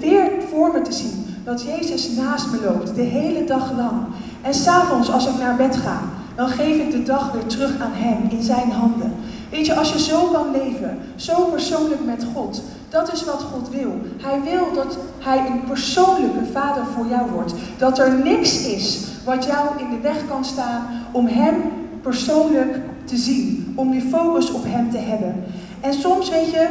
weer 0.00 0.30
voor 0.50 0.72
me 0.72 0.82
te 0.82 0.92
zien. 0.92 1.26
Dat 1.44 1.62
Jezus 1.62 2.10
naast 2.10 2.50
me 2.50 2.60
loopt, 2.64 2.94
de 2.94 3.02
hele 3.02 3.44
dag 3.44 3.72
lang. 3.76 4.02
En 4.42 4.54
s'avonds 4.54 5.10
als 5.10 5.26
ik 5.26 5.38
naar 5.38 5.56
bed 5.56 5.76
ga, 5.76 6.00
dan 6.34 6.48
geef 6.48 6.76
ik 6.76 6.90
de 6.90 7.02
dag 7.02 7.32
weer 7.32 7.46
terug 7.46 7.80
aan 7.80 7.92
Hem 7.92 8.30
in 8.30 8.42
Zijn 8.42 8.70
handen. 8.70 9.13
Weet 9.54 9.66
je, 9.66 9.74
als 9.74 9.92
je 9.92 9.98
zo 9.98 10.26
kan 10.26 10.50
leven, 10.50 10.98
zo 11.16 11.44
persoonlijk 11.44 12.04
met 12.04 12.26
God, 12.34 12.62
dat 12.88 13.12
is 13.12 13.24
wat 13.24 13.46
God 13.52 13.68
wil. 13.70 13.92
Hij 14.16 14.40
wil 14.42 14.72
dat 14.74 14.98
Hij 15.18 15.38
een 15.38 15.64
persoonlijke 15.64 16.44
vader 16.52 16.84
voor 16.86 17.06
jou 17.06 17.30
wordt. 17.30 17.52
Dat 17.78 17.98
er 17.98 18.12
niks 18.24 18.66
is 18.66 19.06
wat 19.24 19.44
jou 19.44 19.78
in 19.78 19.90
de 19.90 20.00
weg 20.00 20.16
kan 20.28 20.44
staan 20.44 20.86
om 21.12 21.26
Hem 21.26 21.54
persoonlijk 22.02 22.78
te 23.04 23.16
zien. 23.16 23.72
Om 23.76 23.90
die 23.90 24.02
focus 24.02 24.50
op 24.50 24.64
Hem 24.66 24.90
te 24.90 24.98
hebben. 24.98 25.44
En 25.80 25.92
soms, 25.92 26.30
weet 26.30 26.50
je, 26.50 26.68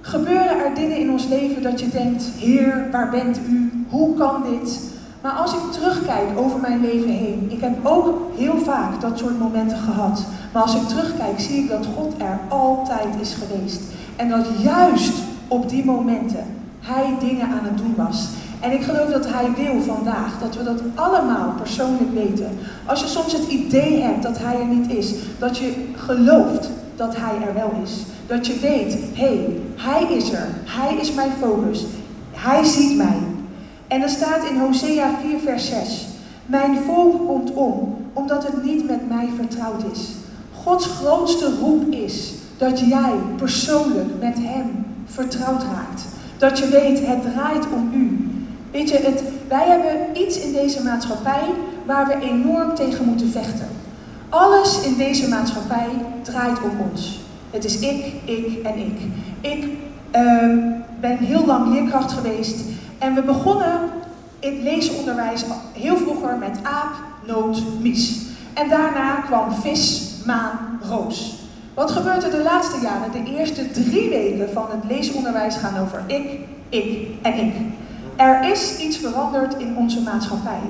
gebeuren 0.00 0.64
er 0.64 0.74
dingen 0.74 0.96
in 0.96 1.10
ons 1.10 1.26
leven 1.26 1.62
dat 1.62 1.80
je 1.80 1.88
denkt, 1.88 2.24
Heer, 2.38 2.88
waar 2.90 3.10
bent 3.10 3.38
u? 3.48 3.84
Hoe 3.88 4.16
kan 4.16 4.42
dit? 4.50 4.91
Maar 5.22 5.32
als 5.32 5.52
ik 5.52 5.72
terugkijk 5.72 6.28
over 6.36 6.60
mijn 6.60 6.80
leven 6.80 7.10
heen, 7.10 7.46
ik 7.48 7.60
heb 7.60 7.86
ook 7.86 8.18
heel 8.36 8.58
vaak 8.58 9.00
dat 9.00 9.18
soort 9.18 9.38
momenten 9.38 9.78
gehad. 9.78 10.24
Maar 10.52 10.62
als 10.62 10.74
ik 10.74 10.88
terugkijk, 10.88 11.40
zie 11.40 11.62
ik 11.62 11.68
dat 11.68 11.86
God 11.96 12.14
er 12.18 12.38
altijd 12.48 13.08
is 13.20 13.34
geweest. 13.34 13.82
En 14.16 14.28
dat 14.28 14.46
juist 14.62 15.12
op 15.48 15.68
die 15.68 15.84
momenten 15.84 16.44
Hij 16.80 17.14
dingen 17.20 17.46
aan 17.46 17.64
het 17.64 17.78
doen 17.78 17.94
was. 17.96 18.28
En 18.60 18.72
ik 18.72 18.82
geloof 18.82 19.10
dat 19.10 19.26
Hij 19.28 19.50
wil 19.56 19.94
vandaag 19.94 20.38
dat 20.40 20.56
we 20.56 20.64
dat 20.64 20.80
allemaal 20.94 21.52
persoonlijk 21.56 22.14
weten. 22.14 22.58
Als 22.86 23.00
je 23.00 23.06
soms 23.06 23.32
het 23.32 23.48
idee 23.48 24.00
hebt 24.00 24.22
dat 24.22 24.38
Hij 24.38 24.60
er 24.60 24.66
niet 24.66 24.90
is, 24.90 25.14
dat 25.38 25.58
je 25.58 25.72
gelooft 25.96 26.70
dat 26.96 27.16
Hij 27.16 27.48
er 27.48 27.54
wel 27.54 27.72
is. 27.82 27.92
Dat 28.26 28.46
je 28.46 28.58
weet, 28.58 28.92
hé, 28.92 29.26
hey, 29.26 29.60
Hij 29.76 30.16
is 30.16 30.32
er. 30.32 30.48
Hij 30.64 30.96
is 30.96 31.12
mijn 31.14 31.32
focus. 31.40 31.84
Hij 32.30 32.64
ziet 32.64 32.96
mij. 32.96 33.18
En 33.92 34.02
er 34.02 34.08
staat 34.08 34.44
in 34.44 34.58
Hosea 34.58 35.10
4, 35.22 35.38
vers 35.38 35.66
6. 35.66 36.06
Mijn 36.46 36.78
volk 36.86 37.26
komt 37.26 37.52
om, 37.52 37.96
omdat 38.12 38.46
het 38.46 38.64
niet 38.64 38.86
met 38.88 39.08
mij 39.08 39.28
vertrouwd 39.36 39.82
is. 39.92 40.08
Gods 40.62 40.86
grootste 40.86 41.54
roep 41.60 41.92
is 41.92 42.32
dat 42.58 42.78
jij 42.78 43.12
persoonlijk 43.36 44.08
met 44.20 44.34
Hem 44.40 44.84
vertrouwd 45.04 45.62
raakt. 45.62 46.04
Dat 46.38 46.58
je 46.58 46.68
weet, 46.68 47.06
het 47.06 47.22
draait 47.32 47.66
om 47.74 47.90
u. 47.94 48.30
Weet 48.70 48.88
je, 48.88 48.96
het, 48.96 49.22
wij 49.48 49.68
hebben 49.68 50.22
iets 50.22 50.40
in 50.40 50.52
deze 50.52 50.82
maatschappij 50.82 51.44
waar 51.86 52.06
we 52.06 52.26
enorm 52.26 52.74
tegen 52.74 53.04
moeten 53.04 53.30
vechten. 53.30 53.68
Alles 54.28 54.86
in 54.86 54.96
deze 54.96 55.28
maatschappij 55.28 55.88
draait 56.22 56.62
om 56.62 56.70
ons. 56.90 57.20
Het 57.50 57.64
is 57.64 57.78
ik, 57.78 58.12
ik 58.24 58.62
en 58.62 58.78
ik. 58.78 59.00
Ik 59.40 59.64
uh, 59.64 60.64
ben 61.00 61.16
heel 61.16 61.46
lang 61.46 61.68
leerkracht 61.68 62.12
geweest 62.12 62.60
en 63.02 63.14
we 63.14 63.22
begonnen 63.22 63.80
in 64.38 64.62
leesonderwijs 64.62 65.44
heel 65.72 65.96
vroeger 65.96 66.36
met 66.38 66.58
aap, 66.62 66.92
noot, 67.26 67.62
mies. 67.80 68.22
En 68.54 68.68
daarna 68.68 69.14
kwam 69.14 69.52
vis, 69.52 70.12
maan, 70.26 70.80
roos. 70.88 71.34
Wat 71.74 71.90
gebeurt 71.90 72.24
er 72.24 72.30
de 72.30 72.42
laatste 72.42 72.80
jaren? 72.80 73.12
De 73.12 73.32
eerste 73.36 73.70
drie 73.70 74.08
weken 74.08 74.52
van 74.52 74.66
het 74.70 74.84
leesonderwijs 74.88 75.56
gaan 75.56 75.78
over 75.78 76.02
ik, 76.06 76.40
ik 76.68 77.08
en 77.22 77.34
ik. 77.34 77.54
Er 78.16 78.50
is 78.50 78.78
iets 78.78 78.96
veranderd 78.96 79.54
in 79.58 79.76
onze 79.76 80.00
maatschappij. 80.00 80.60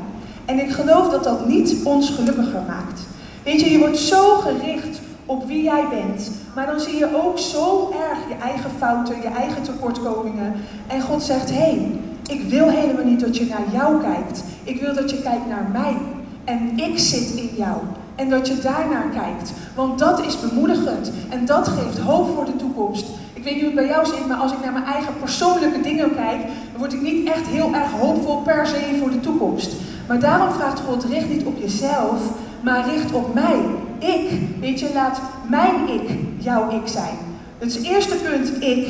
En 0.45 0.59
ik 0.59 0.71
geloof 0.71 1.09
dat 1.09 1.25
dat 1.25 1.49
niet 1.49 1.77
ons 1.85 2.11
gelukkiger 2.11 2.63
maakt. 2.67 3.01
Weet 3.45 3.61
je, 3.61 3.71
je 3.71 3.79
wordt 3.79 3.99
zo 3.99 4.37
gericht 4.37 5.01
op 5.27 5.47
wie 5.47 5.63
jij 5.63 5.85
bent. 5.91 6.31
Maar 6.55 6.67
dan 6.67 6.81
zie 6.81 6.99
je 6.99 7.25
ook 7.25 7.39
zo 7.39 7.95
erg 8.11 8.19
je 8.29 8.45
eigen 8.45 8.71
fouten, 8.79 9.17
je 9.23 9.29
eigen 9.29 9.63
tekortkomingen. 9.63 10.55
En 10.87 11.01
God 11.01 11.23
zegt, 11.23 11.51
hé, 11.51 11.57
hey, 11.57 12.01
ik 12.29 12.43
wil 12.49 12.69
helemaal 12.69 13.05
niet 13.05 13.21
dat 13.21 13.37
je 13.37 13.47
naar 13.47 13.65
jou 13.73 14.03
kijkt. 14.03 14.45
Ik 14.65 14.81
wil 14.81 14.95
dat 14.95 15.11
je 15.11 15.23
kijkt 15.23 15.49
naar 15.49 15.69
mij. 15.73 15.97
En 16.45 16.79
ik 16.79 16.99
zit 16.99 17.33
in 17.35 17.51
jou. 17.57 17.77
En 18.15 18.31
dat 18.31 18.49
je 18.49 18.59
daarnaar 18.59 19.09
kijkt. 19.13 19.53
Want 19.75 19.99
dat 19.99 20.25
is 20.27 20.41
bemoedigend. 20.41 21.13
En 21.29 21.47
dat 21.47 21.69
geeft 21.69 21.99
hoop 21.99 22.35
voor 22.35 22.45
de 22.45 22.57
toekomst. 22.57 23.07
Ik 23.33 23.45
weet 23.45 23.55
niet 23.55 23.63
hoe 23.63 23.73
het 23.73 23.89
bij 23.89 23.95
jou 23.95 24.07
zit, 24.07 24.29
maar 24.29 24.37
als 24.37 24.53
ik 24.53 24.63
naar 24.63 24.73
mijn 24.73 24.85
eigen 24.85 25.13
persoonlijke 25.19 25.81
dingen 25.81 26.15
kijk, 26.15 26.41
dan 26.43 26.79
word 26.79 26.93
ik 26.93 27.03
niet 27.03 27.29
echt 27.29 27.47
heel 27.47 27.75
erg 27.75 27.91
hoopvol 27.91 28.37
per 28.37 28.67
se 28.67 28.97
voor 29.01 29.11
de 29.11 29.21
toekomst. 29.21 29.73
Maar 30.09 30.21
daarom 30.21 30.55
vraagt 30.55 30.81
God, 30.81 31.05
richt 31.05 31.29
niet 31.29 31.45
op 31.45 31.59
jezelf, 31.61 32.21
maar 32.61 32.89
richt 32.89 33.13
op 33.13 33.35
mij. 33.35 33.61
Ik. 33.99 34.31
Weet 34.61 34.81
je, 34.81 34.91
laat 34.95 35.21
mijn 35.49 35.89
ik 35.89 36.19
jouw 36.39 36.71
ik 36.71 36.87
zijn. 36.89 37.17
Het 37.59 37.83
eerste 37.83 38.15
punt, 38.15 38.63
ik. 38.63 38.89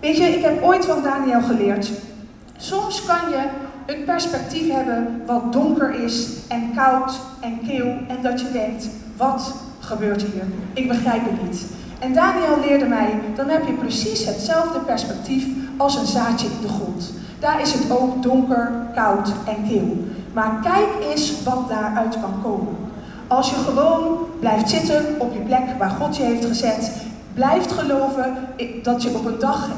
Weet 0.00 0.16
je, 0.16 0.24
ik 0.24 0.42
heb 0.42 0.62
ooit 0.62 0.84
van 0.84 1.02
Daniel 1.02 1.42
geleerd. 1.42 1.90
Soms 2.56 3.04
kan 3.04 3.30
je 3.30 3.48
een 3.86 4.04
perspectief 4.04 4.70
hebben 4.72 5.22
wat 5.26 5.52
donker 5.52 5.94
is 5.94 6.28
en 6.48 6.72
koud 6.76 7.20
en 7.40 7.58
kil 7.66 7.86
en 7.86 8.22
dat 8.22 8.40
je 8.40 8.52
denkt, 8.52 8.88
wat 9.16 9.54
gebeurt 9.80 10.22
hier? 10.22 10.44
Ik 10.72 10.88
begrijp 10.88 11.22
het 11.24 11.42
niet. 11.42 11.66
En 11.98 12.12
Daniel 12.12 12.60
leerde 12.66 12.84
mij, 12.84 13.20
dan 13.34 13.48
heb 13.48 13.66
je 13.66 13.72
precies 13.72 14.24
hetzelfde 14.26 14.78
perspectief 14.78 15.46
als 15.76 15.96
een 15.96 16.06
zaadje 16.06 16.46
in 16.46 16.60
de 16.62 16.68
grond. 16.68 17.12
Daar 17.38 17.60
is 17.60 17.72
het 17.72 17.90
ook 17.90 18.22
donker, 18.22 18.72
koud 18.94 19.32
en 19.46 19.68
kil. 19.68 20.04
Maar 20.32 20.60
kijk 20.62 20.88
eens 21.10 21.42
wat 21.42 21.68
daaruit 21.68 22.20
kan 22.20 22.42
komen. 22.42 22.76
Als 23.26 23.50
je 23.50 23.56
gewoon 23.56 24.18
blijft 24.40 24.68
zitten 24.70 25.04
op 25.18 25.32
je 25.32 25.40
plek 25.40 25.78
waar 25.78 25.90
God 25.90 26.16
je 26.16 26.22
heeft 26.22 26.44
gezet, 26.44 26.92
blijft 27.34 27.72
geloven 27.72 28.36
dat 28.82 29.02
je 29.02 29.14
op 29.14 29.24
een 29.24 29.38
dag 29.38 29.68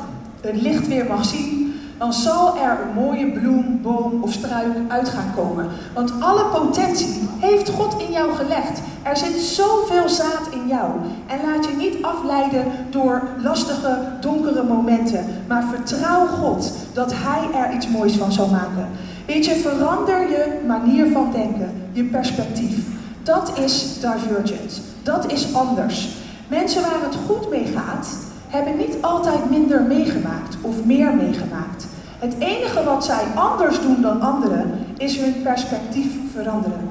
het 0.40 0.62
licht 0.62 0.88
weer 0.88 1.06
mag 1.08 1.24
zien, 1.24 1.75
dan 1.98 2.12
zal 2.12 2.56
er 2.56 2.78
een 2.80 3.02
mooie 3.02 3.32
bloem, 3.32 3.78
boom 3.82 4.22
of 4.22 4.32
struik 4.32 4.76
uit 4.88 5.08
gaan 5.08 5.32
komen. 5.36 5.68
Want 5.94 6.12
alle 6.20 6.44
potentie 6.44 7.28
heeft 7.38 7.68
God 7.68 8.02
in 8.06 8.12
jou 8.12 8.34
gelegd. 8.34 8.80
Er 9.02 9.16
zit 9.16 9.40
zoveel 9.40 10.08
zaad 10.08 10.48
in 10.50 10.66
jou. 10.68 10.90
En 11.26 11.38
laat 11.44 11.64
je 11.64 11.76
niet 11.76 12.02
afleiden 12.02 12.64
door 12.90 13.22
lastige, 13.42 13.98
donkere 14.20 14.62
momenten. 14.62 15.24
Maar 15.46 15.64
vertrouw 15.74 16.26
God 16.26 16.72
dat 16.92 17.12
Hij 17.14 17.60
er 17.62 17.74
iets 17.74 17.88
moois 17.88 18.16
van 18.16 18.32
zal 18.32 18.48
maken. 18.48 18.88
Weet 19.26 19.44
je, 19.44 19.54
verander 19.54 20.20
je 20.30 20.60
manier 20.66 21.12
van 21.12 21.30
denken, 21.32 21.72
je 21.92 22.04
perspectief. 22.04 22.76
Dat 23.22 23.58
is 23.58 24.00
divergent. 24.00 24.80
Dat 25.02 25.32
is 25.32 25.54
anders. 25.54 26.08
Mensen 26.48 26.82
waar 26.82 27.00
het 27.02 27.16
goed 27.26 27.50
mee 27.50 27.66
gaat, 27.74 28.08
hebben 28.48 28.76
niet 28.76 28.96
altijd 29.00 29.50
minder 29.50 29.82
meegemaakt 29.82 30.56
of 30.60 30.84
meer 30.84 31.14
meegemaakt. 31.14 31.86
Het 32.18 32.34
enige 32.38 32.84
wat 32.84 33.04
zij 33.04 33.24
anders 33.34 33.80
doen 33.80 34.02
dan 34.02 34.20
anderen 34.20 34.70
is 34.96 35.16
hun 35.16 35.42
perspectief 35.42 36.12
veranderen. 36.32 36.88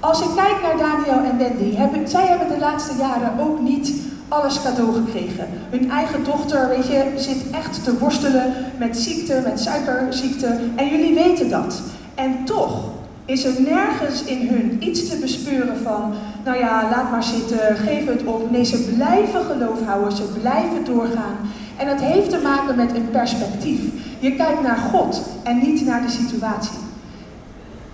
Als 0.00 0.20
ik 0.20 0.28
kijk 0.36 0.62
naar 0.62 0.78
Daniel 0.78 1.30
en 1.30 1.38
Wendy, 1.38 1.76
zij 2.08 2.26
hebben 2.26 2.48
de 2.48 2.58
laatste 2.58 2.96
jaren 2.98 3.40
ook 3.40 3.60
niet 3.60 3.92
alles 4.28 4.62
cadeau 4.62 4.92
gekregen. 4.92 5.46
Hun 5.70 5.90
eigen 5.90 6.24
dochter, 6.24 6.68
weet 6.68 6.86
je, 6.86 7.12
zit 7.16 7.50
echt 7.50 7.84
te 7.84 7.98
worstelen 7.98 8.52
met 8.78 8.96
ziekte, 8.98 9.40
met 9.44 9.60
suikerziekte. 9.60 10.58
En 10.76 10.88
jullie 10.88 11.14
weten 11.14 11.50
dat. 11.50 11.82
En 12.14 12.44
toch 12.44 12.90
is 13.24 13.44
er 13.44 13.60
nergens 13.60 14.24
in 14.24 14.48
hun 14.48 14.76
iets 14.78 15.08
te 15.08 15.16
bespeuren 15.16 15.76
van, 15.82 16.12
nou 16.44 16.58
ja, 16.58 16.88
laat 16.90 17.10
maar 17.10 17.24
zitten, 17.24 17.76
geef 17.76 18.06
het 18.06 18.24
op. 18.24 18.50
Nee, 18.50 18.64
ze 18.64 18.94
blijven 18.96 19.44
geloof 19.44 19.84
houden, 19.86 20.16
ze 20.16 20.32
blijven 20.40 20.84
doorgaan. 20.84 21.36
En 21.76 21.86
dat 21.86 22.00
heeft 22.00 22.30
te 22.30 22.40
maken 22.42 22.76
met 22.76 22.94
een 22.94 23.10
perspectief. 23.10 23.80
Je 24.18 24.36
kijkt 24.36 24.62
naar 24.62 24.76
God 24.76 25.22
en 25.42 25.58
niet 25.58 25.86
naar 25.86 26.02
de 26.02 26.10
situatie. 26.10 26.78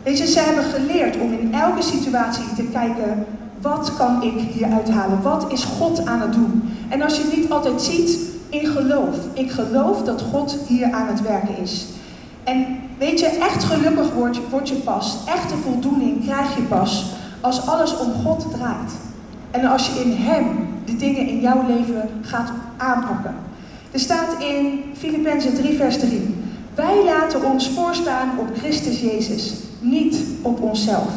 Je, 0.03 0.27
ze 0.27 0.41
hebben 0.41 0.65
geleerd 0.65 1.19
om 1.19 1.33
in 1.33 1.55
elke 1.55 1.83
situatie 1.83 2.55
te 2.57 2.63
kijken, 2.63 3.27
wat 3.61 3.97
kan 3.97 4.23
ik 4.23 4.41
hier 4.41 4.67
uithalen? 4.73 5.23
Wat 5.23 5.53
is 5.53 5.65
God 5.65 6.07
aan 6.07 6.21
het 6.21 6.33
doen? 6.33 6.77
En 6.89 7.03
als 7.03 7.17
je 7.17 7.23
het 7.23 7.37
niet 7.37 7.51
altijd 7.51 7.83
ziet, 7.83 8.19
in 8.49 8.67
geloof. 8.67 9.17
Ik 9.33 9.51
geloof 9.51 10.03
dat 10.03 10.23
God 10.23 10.59
hier 10.67 10.93
aan 10.93 11.07
het 11.07 11.23
werken 11.23 11.59
is. 11.59 11.87
En 12.45 12.67
weet 12.99 13.21
je, 13.21 13.27
echt 13.27 13.65
gelukkig 13.65 14.13
word, 14.13 14.49
word 14.51 14.69
je 14.69 14.75
pas, 14.75 15.17
echte 15.27 15.57
voldoening 15.57 16.25
krijg 16.25 16.57
je 16.57 16.63
pas 16.63 17.05
als 17.41 17.67
alles 17.67 17.99
om 17.99 18.13
God 18.25 18.47
draait. 18.51 18.93
En 19.51 19.65
als 19.65 19.87
je 19.87 20.01
in 20.01 20.13
Hem 20.17 20.69
de 20.85 20.97
dingen 20.97 21.27
in 21.27 21.41
jouw 21.41 21.67
leven 21.67 22.09
gaat 22.21 22.53
aanpakken. 22.77 23.35
Er 23.91 24.01
staat 24.01 24.43
in 24.43 24.83
Filippenzen 24.97 25.55
3, 25.55 25.77
vers 25.77 25.99
3. 25.99 26.37
Wij 26.75 27.05
laten 27.05 27.45
ons 27.45 27.69
voorstaan 27.69 28.29
op 28.39 28.49
Christus 28.57 29.01
Jezus, 29.01 29.55
niet 29.81 30.17
op 30.43 30.63
onszelf. 30.63 31.11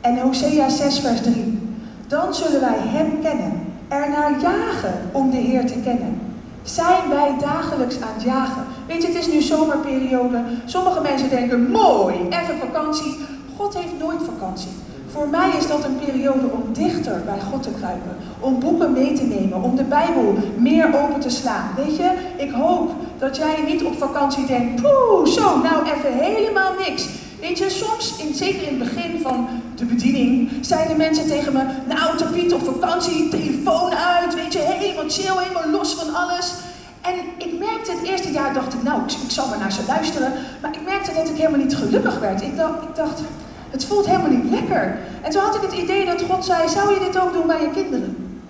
En 0.00 0.18
Hosea 0.18 0.68
6, 0.68 0.98
vers 0.98 1.20
3. 1.20 1.58
Dan 2.06 2.34
zullen 2.34 2.60
wij 2.60 2.78
Hem 2.78 3.20
kennen, 3.22 3.52
ernaar 3.88 4.40
jagen 4.40 4.94
om 5.12 5.30
de 5.30 5.36
Heer 5.36 5.66
te 5.66 5.78
kennen. 5.84 6.20
Zijn 6.62 7.08
wij 7.08 7.34
dagelijks 7.40 8.00
aan 8.00 8.14
het 8.14 8.22
jagen? 8.22 8.66
Weet 8.86 9.02
je, 9.02 9.08
het 9.08 9.16
is 9.16 9.32
nu 9.32 9.40
zomerperiode. 9.40 10.42
Sommige 10.64 11.00
mensen 11.00 11.30
denken, 11.30 11.70
mooi, 11.70 12.14
even 12.14 12.58
vakantie. 12.58 13.18
God 13.56 13.74
heeft 13.74 13.98
nooit 13.98 14.20
vakantie. 14.24 14.70
Voor 15.12 15.28
mij 15.28 15.50
is 15.58 15.66
dat 15.66 15.84
een 15.84 15.98
periode 15.98 16.46
om 16.50 16.72
dichter 16.72 17.22
bij 17.24 17.40
God 17.50 17.62
te 17.62 17.70
kruipen. 17.70 18.16
Om 18.40 18.60
boeken 18.60 18.92
mee 18.92 19.12
te 19.12 19.22
nemen. 19.22 19.62
Om 19.62 19.76
de 19.76 19.84
Bijbel 19.84 20.34
meer 20.56 20.86
open 21.02 21.20
te 21.20 21.30
slaan. 21.30 21.70
Weet 21.76 21.96
je, 21.96 22.10
ik 22.36 22.50
hoop 22.50 22.92
dat 23.18 23.36
jij 23.36 23.64
niet 23.66 23.84
op 23.84 23.98
vakantie 23.98 24.46
denkt. 24.46 24.82
Poeh, 24.82 25.26
zo, 25.26 25.58
nou 25.58 25.84
even 25.84 26.12
helemaal 26.12 26.72
niks. 26.86 27.08
Weet 27.40 27.58
je, 27.58 27.70
soms, 27.70 28.16
in, 28.16 28.34
zeker 28.34 28.62
in 28.62 28.80
het 28.80 28.94
begin 28.94 29.20
van 29.22 29.48
de 29.74 29.84
bediening, 29.84 30.50
zeiden 30.60 30.96
mensen 30.96 31.26
tegen 31.26 31.52
me: 31.52 31.62
Nou, 31.88 32.16
Tapiet, 32.16 32.52
op 32.54 32.64
vakantie, 32.64 33.28
telefoon 33.28 33.94
uit, 33.94 34.34
weet 34.34 34.52
je, 34.52 34.58
helemaal 34.58 34.89
chill, 35.10 35.42
helemaal 35.42 35.70
los 35.70 35.94
van 35.94 36.14
alles. 36.14 36.52
En 37.00 37.14
ik 37.38 37.58
merkte 37.58 37.90
het 37.90 38.08
eerste 38.08 38.32
jaar, 38.32 38.54
dacht 38.54 38.74
ik, 38.74 38.82
nou, 38.82 39.02
ik, 39.02 39.10
ik 39.10 39.30
zal 39.30 39.48
maar 39.48 39.58
naar 39.58 39.72
ze 39.72 39.80
luisteren. 39.86 40.32
Maar 40.60 40.72
ik 40.72 40.84
merkte 40.84 41.14
dat 41.14 41.28
ik 41.28 41.36
helemaal 41.36 41.60
niet 41.60 41.76
gelukkig 41.76 42.18
werd. 42.18 42.42
Ik 42.42 42.56
dacht, 42.56 42.82
ik 42.82 43.26
het 43.70 43.84
voelt 43.84 44.06
helemaal 44.06 44.30
niet 44.30 44.50
lekker. 44.50 44.98
En 45.22 45.30
toen 45.30 45.42
had 45.42 45.54
ik 45.54 45.62
het 45.62 45.72
idee 45.72 46.06
dat 46.06 46.22
God 46.30 46.44
zei, 46.44 46.68
zou 46.68 46.94
je 46.94 47.00
dit 47.00 47.20
ook 47.20 47.32
doen 47.32 47.46
bij 47.46 47.60
je 47.60 47.70
kinderen? 47.70 48.40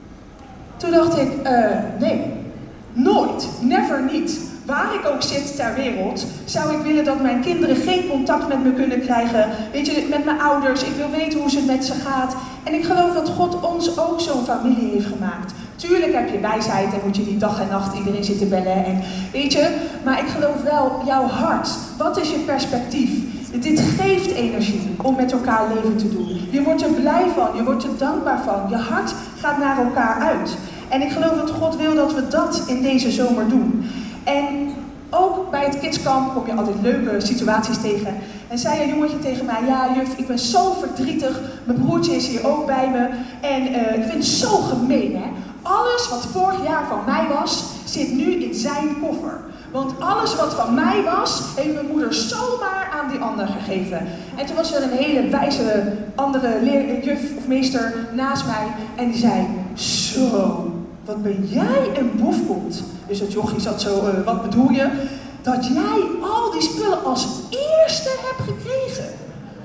Toen 0.76 0.90
dacht 0.90 1.19
ik, 1.19 1.33
uh, 1.45 1.76
nee, 1.99 2.33
nooit, 2.93 3.49
never 3.61 4.02
niet. 4.12 4.40
waar 4.64 4.95
ik 4.95 5.07
ook 5.07 5.23
zit 5.23 5.57
ter 5.57 5.75
wereld, 5.75 6.26
zou 6.45 6.75
ik 6.75 6.83
willen 6.83 7.05
dat 7.05 7.23
mijn 7.23 7.40
kinderen 7.40 7.76
geen 7.76 8.09
contact 8.09 8.49
met 8.49 8.64
me 8.64 8.73
kunnen 8.73 9.00
krijgen. 9.00 9.49
Weet 9.73 9.87
je, 9.87 10.07
met 10.11 10.25
mijn 10.25 10.40
ouders. 10.40 10.83
Ik 10.83 10.95
wil 10.97 11.11
weten 11.11 11.38
hoe 11.38 11.50
het 11.50 11.67
met 11.67 11.85
ze 11.85 11.93
gaat. 11.93 12.35
En 12.62 12.75
ik 12.75 12.85
geloof 12.85 13.14
dat 13.14 13.29
God 13.29 13.61
ons 13.61 13.99
ook 13.99 14.21
zo'n 14.21 14.45
familie 14.45 14.90
heeft 14.90 15.07
gemaakt. 15.07 15.52
Tuurlijk 15.81 16.15
heb 16.15 16.29
je 16.29 16.41
wijsheid 16.41 16.93
en 16.93 17.01
moet 17.05 17.17
je 17.17 17.23
niet 17.23 17.41
dag 17.41 17.61
en 17.61 17.69
nacht 17.69 17.97
iedereen 17.97 18.25
zitten 18.25 18.49
bellen. 18.49 18.85
En, 18.85 19.01
weet 19.33 19.53
je, 19.53 19.77
maar 20.05 20.19
ik 20.19 20.29
geloof 20.29 20.63
wel, 20.63 21.03
jouw 21.07 21.27
hart, 21.27 21.69
wat 21.99 22.21
is 22.21 22.31
je 22.31 22.39
perspectief? 22.39 23.11
Dit 23.61 23.81
geeft 23.81 24.31
energie 24.31 24.91
om 25.03 25.17
met 25.17 25.33
elkaar 25.33 25.65
leven 25.75 25.97
te 25.97 26.09
doen. 26.09 26.49
Je 26.51 26.63
wordt 26.63 26.83
er 26.83 26.91
blij 26.91 27.25
van, 27.35 27.49
je 27.57 27.65
wordt 27.65 27.85
er 27.85 27.99
dankbaar 27.99 28.43
van. 28.45 28.67
Je 28.69 28.77
hart 28.77 29.15
gaat 29.39 29.59
naar 29.59 29.79
elkaar 29.79 30.21
uit. 30.21 30.57
En 30.89 31.03
ik 31.03 31.11
geloof 31.11 31.35
dat 31.35 31.51
God 31.51 31.77
wil 31.77 31.95
dat 31.95 32.15
we 32.15 32.29
dat 32.29 32.63
in 32.67 32.83
deze 32.83 33.11
zomer 33.11 33.49
doen. 33.49 33.91
En 34.25 34.45
ook 35.11 35.51
bij 35.51 35.65
het 35.65 35.79
kidskamp 35.79 36.35
kom 36.35 36.47
je 36.47 36.55
altijd 36.55 36.77
leuke 36.83 37.21
situaties 37.21 37.81
tegen. 37.81 38.15
En 38.49 38.59
zei 38.59 38.83
een 38.83 38.89
jongetje 38.89 39.19
tegen 39.19 39.45
mij, 39.45 39.61
ja 39.67 39.95
juf, 39.95 40.15
ik 40.17 40.27
ben 40.27 40.39
zo 40.39 40.73
verdrietig. 40.73 41.41
Mijn 41.65 41.79
broertje 41.79 42.17
is 42.17 42.29
hier 42.29 42.47
ook 42.47 42.67
bij 42.67 42.91
me. 42.91 43.09
En 43.49 43.63
uh, 43.63 43.95
ik 43.95 44.03
vind 44.03 44.13
het 44.13 44.25
zo 44.25 44.49
gemeen, 44.49 45.17
hè. 45.17 45.29
Alles 45.71 46.09
wat 46.09 46.27
vorig 46.33 46.67
jaar 46.67 46.87
van 46.89 47.00
mij 47.07 47.27
was, 47.29 47.65
zit 47.85 48.12
nu 48.12 48.45
in 48.45 48.55
zijn 48.55 48.97
koffer. 49.00 49.41
Want 49.73 49.93
alles 50.00 50.37
wat 50.37 50.55
van 50.55 50.75
mij 50.75 51.03
was, 51.03 51.43
heeft 51.57 51.75
mijn 51.75 51.87
moeder 51.87 52.15
zomaar 52.15 52.91
aan 52.93 53.11
die 53.11 53.19
ander 53.19 53.47
gegeven. 53.47 53.99
En 54.37 54.47
toen 54.47 54.57
was 54.57 54.75
er 54.75 54.83
een 54.83 54.99
hele 54.99 55.29
wijze 55.29 55.93
andere 56.15 56.59
leer, 56.62 57.05
juf 57.05 57.37
of 57.37 57.47
meester 57.47 57.95
naast 58.12 58.47
mij. 58.47 58.67
En 58.97 59.11
die 59.11 59.21
zei, 59.21 59.47
zo, 59.75 60.73
wat 61.05 61.23
ben 61.23 61.47
jij 61.47 61.99
een 61.99 62.11
boefkont. 62.17 62.83
Dus 63.07 63.19
dat 63.19 63.33
jochie 63.33 63.61
zat 63.61 63.81
zo, 63.81 64.07
uh, 64.07 64.25
wat 64.25 64.43
bedoel 64.43 64.71
je? 64.71 64.91
Dat 65.43 65.67
jij 65.67 66.03
al 66.23 66.50
die 66.50 66.62
spullen 66.62 67.05
als 67.05 67.29
eerste 67.50 68.09
hebt 68.09 68.50
gekregen. 68.50 69.09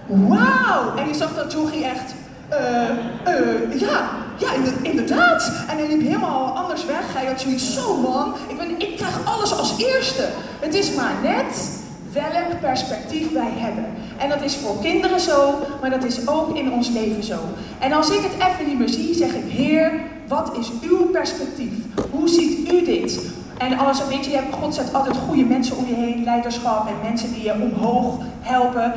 Wauw! 0.07 0.95
En 0.97 1.07
je 1.07 1.13
zag 1.13 1.35
dat 1.35 1.51
jochie 1.51 1.85
echt, 1.85 2.13
uh, 2.59 3.33
uh, 3.33 3.79
ja, 3.79 4.09
ja, 4.37 4.49
inderdaad. 4.81 5.51
En 5.69 5.77
hij 5.77 5.87
liep 5.87 6.01
helemaal 6.01 6.57
anders 6.57 6.85
weg. 6.85 7.13
Hij 7.13 7.25
had 7.25 7.41
zoiets, 7.41 7.73
zo 7.73 7.97
man, 7.97 8.33
ik, 8.47 8.57
ben, 8.57 8.79
ik 8.79 8.95
krijg 8.97 9.25
alles 9.25 9.57
als 9.57 9.77
eerste. 9.77 10.27
Het 10.59 10.73
is 10.73 10.93
maar 10.93 11.13
net 11.23 11.83
welk 12.13 12.59
perspectief 12.59 13.31
wij 13.31 13.51
hebben. 13.55 13.85
En 14.17 14.29
dat 14.29 14.41
is 14.41 14.55
voor 14.55 14.81
kinderen 14.81 15.19
zo, 15.19 15.59
maar 15.81 15.89
dat 15.89 16.03
is 16.03 16.27
ook 16.27 16.57
in 16.57 16.71
ons 16.71 16.89
leven 16.89 17.23
zo. 17.23 17.39
En 17.79 17.93
als 17.93 18.09
ik 18.09 18.21
het 18.21 18.51
even 18.51 18.67
niet 18.67 18.79
meer 18.79 18.89
zie, 18.89 19.13
zeg 19.13 19.33
ik, 19.33 19.51
Heer, 19.51 19.91
wat 20.27 20.57
is 20.57 20.71
uw 20.81 21.05
perspectief? 21.05 21.73
Hoe 22.11 22.27
ziet 22.27 22.71
u 22.71 22.85
dit? 22.85 23.19
En 23.57 23.77
alles, 23.77 24.07
weet 24.07 24.25
je, 24.25 24.39
God 24.51 24.75
zet 24.75 24.93
altijd 24.93 25.17
goede 25.17 25.43
mensen 25.43 25.77
om 25.77 25.85
je 25.87 25.93
heen, 25.93 26.23
leiderschap 26.23 26.87
en 26.87 26.93
mensen 27.03 27.33
die 27.33 27.43
je 27.43 27.53
omhoog 27.53 28.17
helpen. 28.41 28.93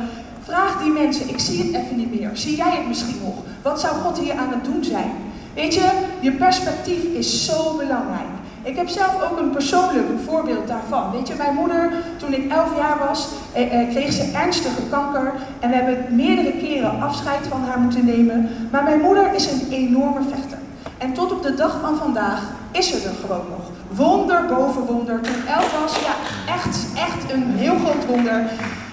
Vraag 0.49 0.81
die 0.81 0.91
mensen, 0.91 1.29
ik 1.29 1.39
zie 1.39 1.63
het 1.63 1.83
even 1.83 1.97
niet 1.97 2.19
meer. 2.19 2.29
Zie 2.33 2.55
jij 2.55 2.75
het 2.77 2.87
misschien 2.87 3.21
nog? 3.23 3.35
Wat 3.61 3.79
zou 3.79 3.95
God 3.95 4.19
hier 4.19 4.33
aan 4.33 4.49
het 4.49 4.63
doen 4.63 4.83
zijn? 4.83 5.11
Weet 5.53 5.73
je, 5.73 5.89
je 6.19 6.31
perspectief 6.31 7.03
is 7.03 7.45
zo 7.45 7.75
belangrijk. 7.77 8.29
Ik 8.63 8.75
heb 8.75 8.87
zelf 8.87 9.21
ook 9.31 9.39
een 9.39 9.49
persoonlijk 9.49 10.07
voorbeeld 10.25 10.67
daarvan. 10.67 11.11
Weet 11.11 11.27
je, 11.27 11.33
mijn 11.37 11.55
moeder, 11.55 11.93
toen 12.17 12.33
ik 12.33 12.51
11 12.51 12.77
jaar 12.77 12.97
was, 13.07 13.27
eh, 13.53 13.81
eh, 13.81 13.89
kreeg 13.89 14.13
ze 14.13 14.31
ernstige 14.33 14.81
kanker. 14.89 15.33
En 15.59 15.69
we 15.69 15.75
hebben 15.75 16.15
meerdere 16.15 16.51
keren 16.51 17.01
afscheid 17.01 17.47
van 17.47 17.63
haar 17.63 17.79
moeten 17.79 18.05
nemen. 18.05 18.49
Maar 18.71 18.83
mijn 18.83 19.01
moeder 19.01 19.33
is 19.33 19.51
een 19.51 19.67
enorme 19.69 20.21
vechter. 20.29 20.57
En 20.97 21.13
tot 21.13 21.31
op 21.31 21.43
de 21.43 21.53
dag 21.53 21.79
van 21.81 21.97
vandaag 21.97 22.41
is 22.71 22.87
ze 22.87 22.95
er 22.95 23.15
gewoon 23.21 23.45
nog. 23.49 23.71
Wonder 23.89 24.45
boven 24.45 24.85
wonder. 24.85 25.21
Toen 25.21 25.47
11 25.47 25.81
was, 25.81 25.99
ja, 25.99 26.15
echt, 26.53 26.85
echt 26.95 27.31
een 27.33 27.53
heel 27.55 27.75
groot 27.75 28.05
wonder. 28.05 28.45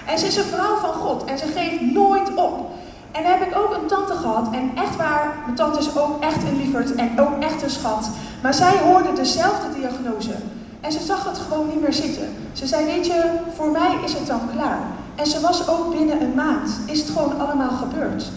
En 0.07 0.19
ze 0.19 0.25
is 0.25 0.35
een 0.35 0.43
vrouw 0.43 0.75
van 0.77 0.93
God 0.93 1.23
en 1.23 1.37
ze 1.37 1.45
geeft 1.45 1.81
nooit 1.81 2.29
op. 2.35 2.69
En 3.11 3.23
dan 3.23 3.31
heb 3.31 3.47
ik 3.47 3.57
ook 3.57 3.77
een 3.81 3.87
tante 3.87 4.13
gehad. 4.13 4.47
En 4.51 4.71
echt 4.75 4.95
waar, 4.95 5.35
mijn 5.43 5.55
tante 5.55 5.79
is 5.79 5.97
ook 5.97 6.23
echt 6.23 6.43
een 6.43 6.57
lieverd 6.57 6.95
en 6.95 7.19
ook 7.19 7.39
echt 7.39 7.63
een 7.63 7.69
schat. 7.69 8.09
Maar 8.41 8.53
zij 8.53 8.77
hoorde 8.83 9.13
dezelfde 9.13 9.79
diagnose. 9.79 10.35
En 10.81 10.91
ze 10.91 11.01
zag 11.01 11.25
het 11.25 11.37
gewoon 11.37 11.67
niet 11.67 11.81
meer 11.81 11.93
zitten. 11.93 12.29
Ze 12.51 12.67
zei, 12.67 12.85
weet 12.85 13.05
je, 13.05 13.23
voor 13.55 13.71
mij 13.71 13.91
is 14.03 14.13
het 14.13 14.27
dan 14.27 14.41
klaar. 14.55 14.79
En 15.15 15.27
ze 15.27 15.39
was 15.39 15.69
ook 15.69 15.97
binnen 15.97 16.21
een 16.21 16.33
maand, 16.35 16.79
is 16.85 16.99
het 16.99 17.09
gewoon 17.09 17.39
allemaal 17.39 17.69
gebeurd. 17.69 18.31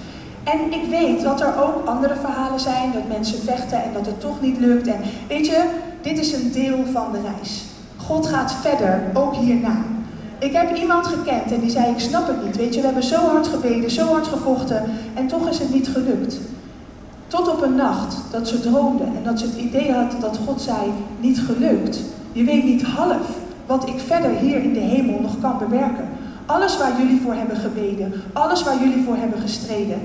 En 0.45 0.73
ik 0.73 0.91
weet 0.91 1.23
dat 1.23 1.41
er 1.41 1.63
ook 1.63 1.87
andere 1.87 2.15
verhalen 2.15 2.61
zijn, 2.61 2.93
dat 2.93 3.09
mensen 3.09 3.43
vechten 3.43 3.83
en 3.83 3.93
dat 3.93 4.07
het 4.07 4.21
toch 4.21 4.41
niet 4.41 4.59
lukt. 4.59 4.87
En 4.87 5.01
weet 5.29 5.47
je, 5.47 5.65
dit 6.01 6.19
is 6.19 6.33
een 6.33 6.53
deel 6.53 6.79
van 6.93 7.13
de 7.13 7.21
reis. 7.21 7.65
God 7.97 8.27
gaat 8.27 8.55
verder, 8.63 9.03
ook 9.15 9.35
hierna. 9.35 9.77
Ik 10.41 10.53
heb 10.53 10.77
iemand 10.77 11.07
gekend 11.07 11.53
en 11.53 11.61
die 11.61 11.71
zei, 11.71 11.91
ik 11.91 12.01
snap 12.01 12.27
het 12.27 12.45
niet. 12.45 12.57
Weet 12.57 12.75
je, 12.75 12.81
we 12.81 12.87
hebben 12.87 13.05
zo 13.05 13.17
hard 13.17 13.47
gebeden, 13.47 13.91
zo 13.91 14.07
hard 14.07 14.27
gevochten 14.27 14.85
en 15.15 15.27
toch 15.27 15.49
is 15.49 15.59
het 15.59 15.75
niet 15.75 15.89
gelukt. 15.89 16.39
Tot 17.27 17.49
op 17.49 17.63
een 17.63 17.75
nacht 17.75 18.17
dat 18.31 18.49
ze 18.49 18.61
droomde 18.61 19.05
en 19.05 19.23
dat 19.25 19.39
ze 19.39 19.47
het 19.47 19.57
idee 19.57 19.93
had 19.93 20.21
dat 20.21 20.39
God 20.47 20.61
zei, 20.61 20.93
niet 21.21 21.41
gelukt. 21.41 22.01
Je 22.33 22.45
weet 22.45 22.65
niet 22.65 22.83
half 22.83 23.27
wat 23.67 23.89
ik 23.89 24.01
verder 24.07 24.31
hier 24.31 24.63
in 24.63 24.73
de 24.73 24.81
hemel 24.81 25.21
nog 25.21 25.41
kan 25.41 25.59
bewerken. 25.59 26.09
Alles 26.47 26.79
waar 26.79 26.93
jullie 26.99 27.21
voor 27.21 27.35
hebben 27.35 27.57
gebeden, 27.57 28.13
alles 28.33 28.63
waar 28.63 28.79
jullie 28.79 29.05
voor 29.05 29.17
hebben 29.17 29.41
gestreden, 29.41 30.01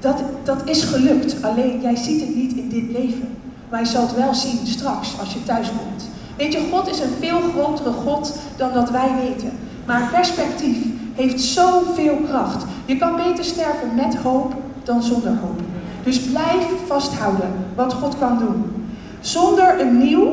dat, 0.00 0.22
dat 0.42 0.62
is 0.64 0.82
gelukt. 0.82 1.42
Alleen 1.42 1.80
jij 1.80 1.96
ziet 1.96 2.20
het 2.20 2.34
niet 2.34 2.52
in 2.52 2.68
dit 2.68 2.90
leven. 2.90 3.28
Maar 3.70 3.80
je 3.80 3.86
zal 3.86 4.02
het 4.02 4.14
wel 4.14 4.34
zien 4.34 4.66
straks 4.66 5.20
als 5.20 5.32
je 5.32 5.44
thuis 5.44 5.68
komt. 5.68 6.08
Weet 6.38 6.52
je, 6.52 6.68
God 6.72 6.90
is 6.90 7.00
een 7.00 7.16
veel 7.20 7.40
grotere 7.40 7.92
God 7.92 8.38
dan 8.56 8.72
dat 8.72 8.90
wij 8.90 9.10
weten. 9.22 9.52
Maar 9.86 10.10
perspectief 10.12 10.78
heeft 11.14 11.40
zoveel 11.40 12.16
kracht. 12.28 12.64
Je 12.84 12.96
kan 12.96 13.16
beter 13.16 13.44
sterven 13.44 13.94
met 13.94 14.16
hoop 14.16 14.54
dan 14.82 15.02
zonder 15.02 15.30
hoop. 15.30 15.60
Dus 16.04 16.20
blijf 16.20 16.66
vasthouden 16.86 17.50
wat 17.74 17.92
God 17.92 18.18
kan 18.18 18.38
doen. 18.38 18.86
Zonder 19.20 19.80
een 19.80 19.98
nieuw 19.98 20.32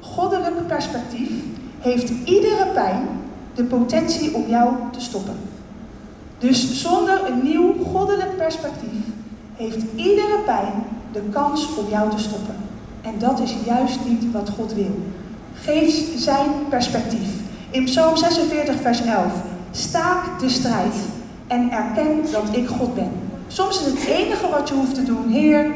goddelijk 0.00 0.66
perspectief 0.66 1.30
heeft 1.78 2.12
iedere 2.24 2.66
pijn 2.74 3.08
de 3.54 3.64
potentie 3.64 4.34
om 4.34 4.44
jou 4.48 4.74
te 4.92 5.00
stoppen. 5.00 5.36
Dus 6.38 6.82
zonder 6.82 7.20
een 7.26 7.42
nieuw 7.42 7.74
goddelijk 7.84 8.36
perspectief 8.36 9.04
heeft 9.54 9.84
iedere 9.94 10.38
pijn 10.44 10.72
de 11.12 11.22
kans 11.32 11.68
om 11.76 11.84
jou 11.90 12.10
te 12.10 12.18
stoppen. 12.18 12.54
En 13.02 13.14
dat 13.18 13.40
is 13.40 13.54
juist 13.64 13.98
niet 14.08 14.32
wat 14.32 14.50
God 14.56 14.74
wil. 14.74 14.98
Geef 15.64 16.04
zijn 16.16 16.50
perspectief. 16.68 17.28
In 17.70 17.84
Psalm 17.84 18.16
46, 18.16 18.80
vers 18.80 19.00
11. 19.00 19.32
Staak 19.70 20.40
de 20.40 20.48
strijd 20.48 20.94
en 21.46 21.70
erken 21.70 22.20
dat 22.32 22.56
ik 22.56 22.68
God 22.68 22.94
ben. 22.94 23.10
Soms 23.48 23.80
is 23.80 23.86
het 23.86 24.04
enige 24.06 24.48
wat 24.50 24.68
je 24.68 24.74
hoeft 24.74 24.94
te 24.94 25.02
doen, 25.02 25.28
Heer, 25.28 25.66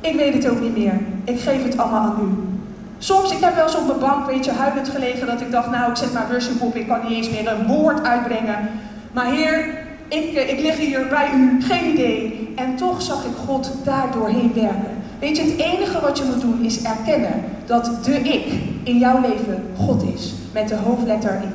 ik 0.00 0.14
weet 0.14 0.34
het 0.34 0.48
ook 0.48 0.60
niet 0.60 0.76
meer. 0.76 1.00
Ik 1.24 1.40
geef 1.40 1.64
het 1.64 1.78
allemaal 1.78 2.00
aan 2.00 2.20
u. 2.22 2.54
Soms, 2.98 3.32
ik 3.32 3.40
heb 3.40 3.54
wel 3.54 3.64
eens 3.64 3.76
op 3.76 3.86
mijn 3.86 3.98
bank, 3.98 4.26
weet 4.26 4.44
je, 4.44 4.50
huilend 4.50 4.88
gelegen 4.88 5.26
dat 5.26 5.40
ik 5.40 5.50
dacht, 5.50 5.70
nou, 5.70 5.90
ik 5.90 5.96
zet 5.96 6.12
maar 6.12 6.28
worship 6.30 6.62
op, 6.62 6.76
ik 6.76 6.86
kan 6.86 7.00
niet 7.08 7.16
eens 7.16 7.30
meer 7.30 7.48
een 7.48 7.66
woord 7.66 8.02
uitbrengen. 8.02 8.68
Maar 9.12 9.26
Heer, 9.26 9.84
ik, 10.08 10.34
eh, 10.34 10.52
ik 10.52 10.60
lig 10.60 10.76
hier 10.76 11.06
bij 11.08 11.30
u, 11.34 11.62
geen 11.62 11.92
idee. 11.92 12.52
En 12.56 12.76
toch 12.76 13.02
zag 13.02 13.24
ik 13.24 13.36
God 13.46 13.70
daar 13.84 14.06
doorheen 14.12 14.52
werken. 14.54 15.02
Weet 15.24 15.36
je, 15.36 15.42
het 15.42 15.58
enige 15.60 16.00
wat 16.00 16.18
je 16.18 16.24
moet 16.24 16.40
doen 16.40 16.64
is 16.64 16.82
erkennen 16.82 17.44
dat 17.66 18.04
de 18.04 18.20
ik 18.20 18.52
in 18.82 18.98
jouw 18.98 19.20
leven 19.20 19.64
God 19.76 20.02
is. 20.14 20.32
Met 20.52 20.68
de 20.68 20.74
hoofdletter 20.74 21.42
I. 21.42 21.48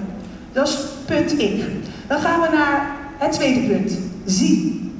Dat 0.51 0.67
is 0.67 0.77
punt 1.05 1.41
ik. 1.41 1.65
Dan 2.07 2.19
gaan 2.19 2.41
we 2.41 2.47
naar 2.51 2.95
het 3.17 3.31
tweede 3.31 3.67
punt. 3.67 3.97
Zie. 4.25 4.91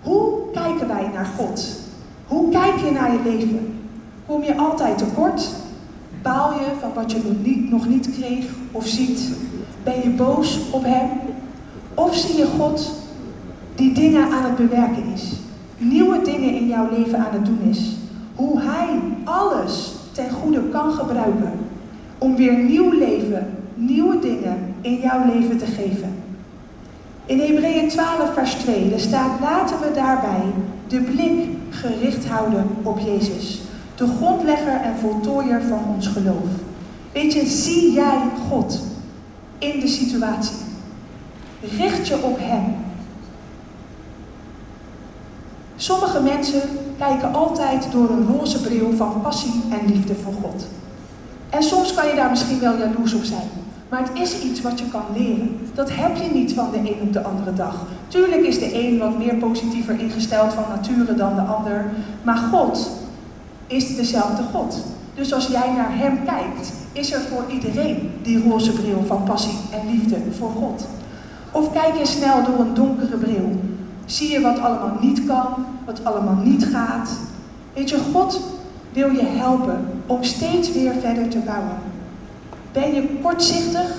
Hoe 0.00 0.32
kijken 0.52 0.88
wij 0.88 1.10
naar 1.14 1.28
God? 1.36 1.80
Hoe 2.26 2.50
kijk 2.50 2.76
je 2.76 2.90
naar 2.90 3.12
je 3.12 3.18
leven? 3.24 3.78
Kom 4.26 4.42
je 4.42 4.56
altijd 4.56 4.98
tekort? 4.98 5.48
Baal 6.22 6.52
je 6.52 6.66
van 6.80 6.92
wat 6.94 7.12
je 7.12 7.18
nog 7.24 7.42
niet, 7.42 7.70
nog 7.70 7.88
niet 7.88 8.10
kreeg 8.18 8.44
of 8.72 8.86
ziet? 8.86 9.20
Ben 9.82 10.02
je 10.02 10.08
boos 10.08 10.58
op 10.70 10.84
Hem? 10.84 11.10
Of 11.94 12.16
zie 12.16 12.36
je 12.36 12.46
God 12.46 12.90
die 13.74 13.92
dingen 13.94 14.32
aan 14.32 14.44
het 14.44 14.56
bewerken 14.56 15.04
is? 15.14 15.39
Nieuwe 15.82 16.22
dingen 16.22 16.54
in 16.54 16.66
jouw 16.66 16.88
leven 16.90 17.18
aan 17.18 17.32
het 17.32 17.46
doen 17.46 17.60
is? 17.70 17.96
Hoe 18.34 18.60
Hij 18.60 19.00
alles 19.24 19.92
ten 20.12 20.30
goede 20.30 20.62
kan 20.62 20.92
gebruiken 20.92 21.52
om 22.18 22.36
weer 22.36 22.58
nieuw 22.58 22.90
leven, 22.90 23.46
nieuwe 23.74 24.18
dingen 24.18 24.74
in 24.80 25.00
jouw 25.00 25.24
leven 25.34 25.58
te 25.58 25.66
geven. 25.66 26.14
In 27.26 27.40
Hebreeën 27.40 27.88
12, 27.88 28.34
vers 28.34 28.54
2, 28.54 28.90
daar 28.90 29.00
staat: 29.00 29.40
Laten 29.40 29.80
we 29.80 29.90
daarbij 29.94 30.42
de 30.86 31.00
blik 31.00 31.48
gericht 31.70 32.26
houden 32.26 32.66
op 32.82 32.98
Jezus, 32.98 33.60
de 33.94 34.06
grondlegger 34.06 34.80
en 34.80 34.96
voltooier 34.96 35.62
van 35.62 35.80
ons 35.94 36.06
geloof. 36.06 36.48
Weet 37.12 37.32
je, 37.32 37.46
zie 37.46 37.92
jij 37.92 38.18
God 38.48 38.80
in 39.58 39.80
de 39.80 39.88
situatie? 39.88 40.56
Richt 41.78 42.08
je 42.08 42.22
op 42.22 42.38
Hem. 42.40 42.74
Sommige 45.80 46.22
mensen 46.22 46.62
kijken 46.98 47.34
altijd 47.34 47.86
door 47.92 48.10
een 48.10 48.26
roze 48.26 48.60
bril 48.60 48.92
van 48.96 49.20
passie 49.22 49.62
en 49.70 49.92
liefde 49.92 50.14
voor 50.14 50.32
God. 50.32 50.66
En 51.50 51.62
soms 51.62 51.94
kan 51.94 52.08
je 52.08 52.14
daar 52.14 52.30
misschien 52.30 52.60
wel 52.60 52.76
jaloers 52.76 53.14
op 53.14 53.24
zijn. 53.24 53.48
Maar 53.88 54.02
het 54.02 54.10
is 54.18 54.42
iets 54.42 54.60
wat 54.60 54.78
je 54.78 54.88
kan 54.90 55.02
leren. 55.16 55.58
Dat 55.74 55.90
heb 55.92 56.16
je 56.16 56.30
niet 56.34 56.52
van 56.52 56.70
de 56.70 56.78
een 56.78 57.00
op 57.02 57.12
de 57.12 57.22
andere 57.22 57.52
dag. 57.52 57.86
Tuurlijk 58.08 58.42
is 58.42 58.58
de 58.58 58.84
een 58.84 58.98
wat 58.98 59.18
meer 59.18 59.34
positiever 59.34 60.00
ingesteld 60.00 60.52
van 60.52 60.64
nature 60.68 61.14
dan 61.14 61.34
de 61.34 61.40
ander. 61.40 61.90
Maar 62.22 62.36
God 62.36 62.90
is 63.66 63.96
dezelfde 63.96 64.42
God. 64.52 64.84
Dus 65.14 65.32
als 65.32 65.46
jij 65.46 65.72
naar 65.72 65.98
Hem 65.98 66.24
kijkt, 66.24 66.72
is 66.92 67.12
er 67.12 67.20
voor 67.20 67.44
iedereen 67.48 68.10
die 68.22 68.48
roze 68.48 68.72
bril 68.72 69.04
van 69.06 69.22
passie 69.22 69.58
en 69.70 69.92
liefde 69.92 70.16
voor 70.38 70.50
God. 70.50 70.86
Of 71.50 71.72
kijk 71.72 71.96
je 71.98 72.06
snel 72.06 72.44
door 72.44 72.58
een 72.58 72.74
donkere 72.74 73.16
bril? 73.16 73.58
Zie 74.10 74.30
je 74.30 74.40
wat 74.40 74.58
allemaal 74.58 74.96
niet 75.00 75.26
kan, 75.26 75.66
wat 75.86 76.04
allemaal 76.04 76.38
niet 76.44 76.64
gaat? 76.64 77.10
Weet 77.74 77.90
je, 77.90 77.98
God 78.12 78.40
wil 78.92 79.10
je 79.10 79.24
helpen 79.24 79.86
om 80.06 80.22
steeds 80.22 80.72
weer 80.72 80.92
verder 81.00 81.28
te 81.28 81.38
bouwen. 81.38 81.78
Ben 82.72 82.94
je 82.94 83.18
kortzichtig 83.22 83.94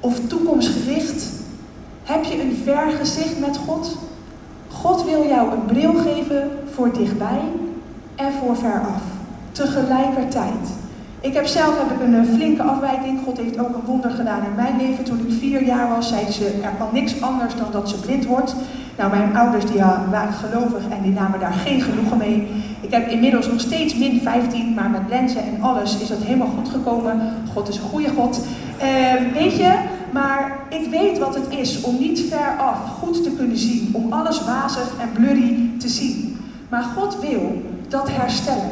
of 0.00 0.20
toekomstgericht? 0.26 1.28
Heb 2.02 2.24
je 2.24 2.42
een 2.42 2.56
ver 2.64 2.90
gezicht 2.90 3.40
met 3.40 3.56
God? 3.56 3.96
God 4.68 5.04
wil 5.04 5.26
jou 5.26 5.52
een 5.52 5.64
bril 5.66 5.94
geven 5.94 6.50
voor 6.74 6.92
dichtbij 6.92 7.40
en 8.14 8.32
voor 8.32 8.56
veraf. 8.56 9.02
Tegelijkertijd. 9.52 10.68
Ik 11.20 11.34
heb 11.34 11.46
zelf 11.46 11.78
heb 11.78 11.90
ik 11.90 12.06
een 12.06 12.14
eh, 12.14 12.34
flinke 12.34 12.62
afwijking. 12.62 13.20
God 13.24 13.36
heeft 13.36 13.58
ook 13.58 13.74
een 13.74 13.84
wonder 13.86 14.10
gedaan 14.10 14.44
in 14.44 14.54
mijn 14.54 14.76
leven. 14.76 15.04
Toen 15.04 15.26
ik 15.26 15.38
vier 15.38 15.64
jaar 15.64 15.88
was, 15.88 16.08
zeiden 16.08 16.34
ze, 16.34 16.60
er 16.62 16.72
kan 16.78 16.88
niks 16.92 17.22
anders 17.22 17.56
dan 17.56 17.70
dat 17.70 17.88
ze 17.88 18.00
blind 18.00 18.24
wordt. 18.26 18.54
Nou, 18.98 19.10
mijn 19.10 19.36
ouders 19.36 19.64
die 19.66 19.80
waren 20.10 20.32
gelovig 20.32 20.82
en 20.90 21.02
die 21.02 21.12
namen 21.12 21.40
daar 21.40 21.52
geen 21.52 21.80
genoegen 21.80 22.16
mee. 22.18 22.48
Ik 22.80 22.90
heb 22.90 23.08
inmiddels 23.08 23.48
nog 23.48 23.60
steeds 23.60 23.94
min 23.96 24.20
15, 24.20 24.74
maar 24.74 24.90
met 24.90 25.08
lenzen 25.08 25.42
en 25.42 25.62
alles 25.62 25.98
is 25.98 26.08
dat 26.08 26.22
helemaal 26.22 26.52
goed 26.56 26.68
gekomen. 26.68 27.20
God 27.52 27.68
is 27.68 27.76
een 27.76 27.82
goede 27.82 28.10
God. 28.16 28.40
Uh, 28.82 29.32
weet 29.32 29.56
je, 29.56 29.74
maar 30.10 30.58
ik 30.68 30.90
weet 30.90 31.18
wat 31.18 31.34
het 31.34 31.46
is 31.48 31.80
om 31.80 31.98
niet 31.98 32.24
ver 32.30 32.56
af 32.58 32.78
goed 32.98 33.22
te 33.22 33.30
kunnen 33.30 33.58
zien. 33.58 33.88
Om 33.92 34.12
alles 34.12 34.44
wazig 34.44 34.92
en 35.00 35.12
blurry 35.12 35.70
te 35.78 35.88
zien. 35.88 36.38
Maar 36.68 36.82
God 36.82 37.20
wil 37.20 37.62
dat 37.88 38.08
herstellen. 38.12 38.70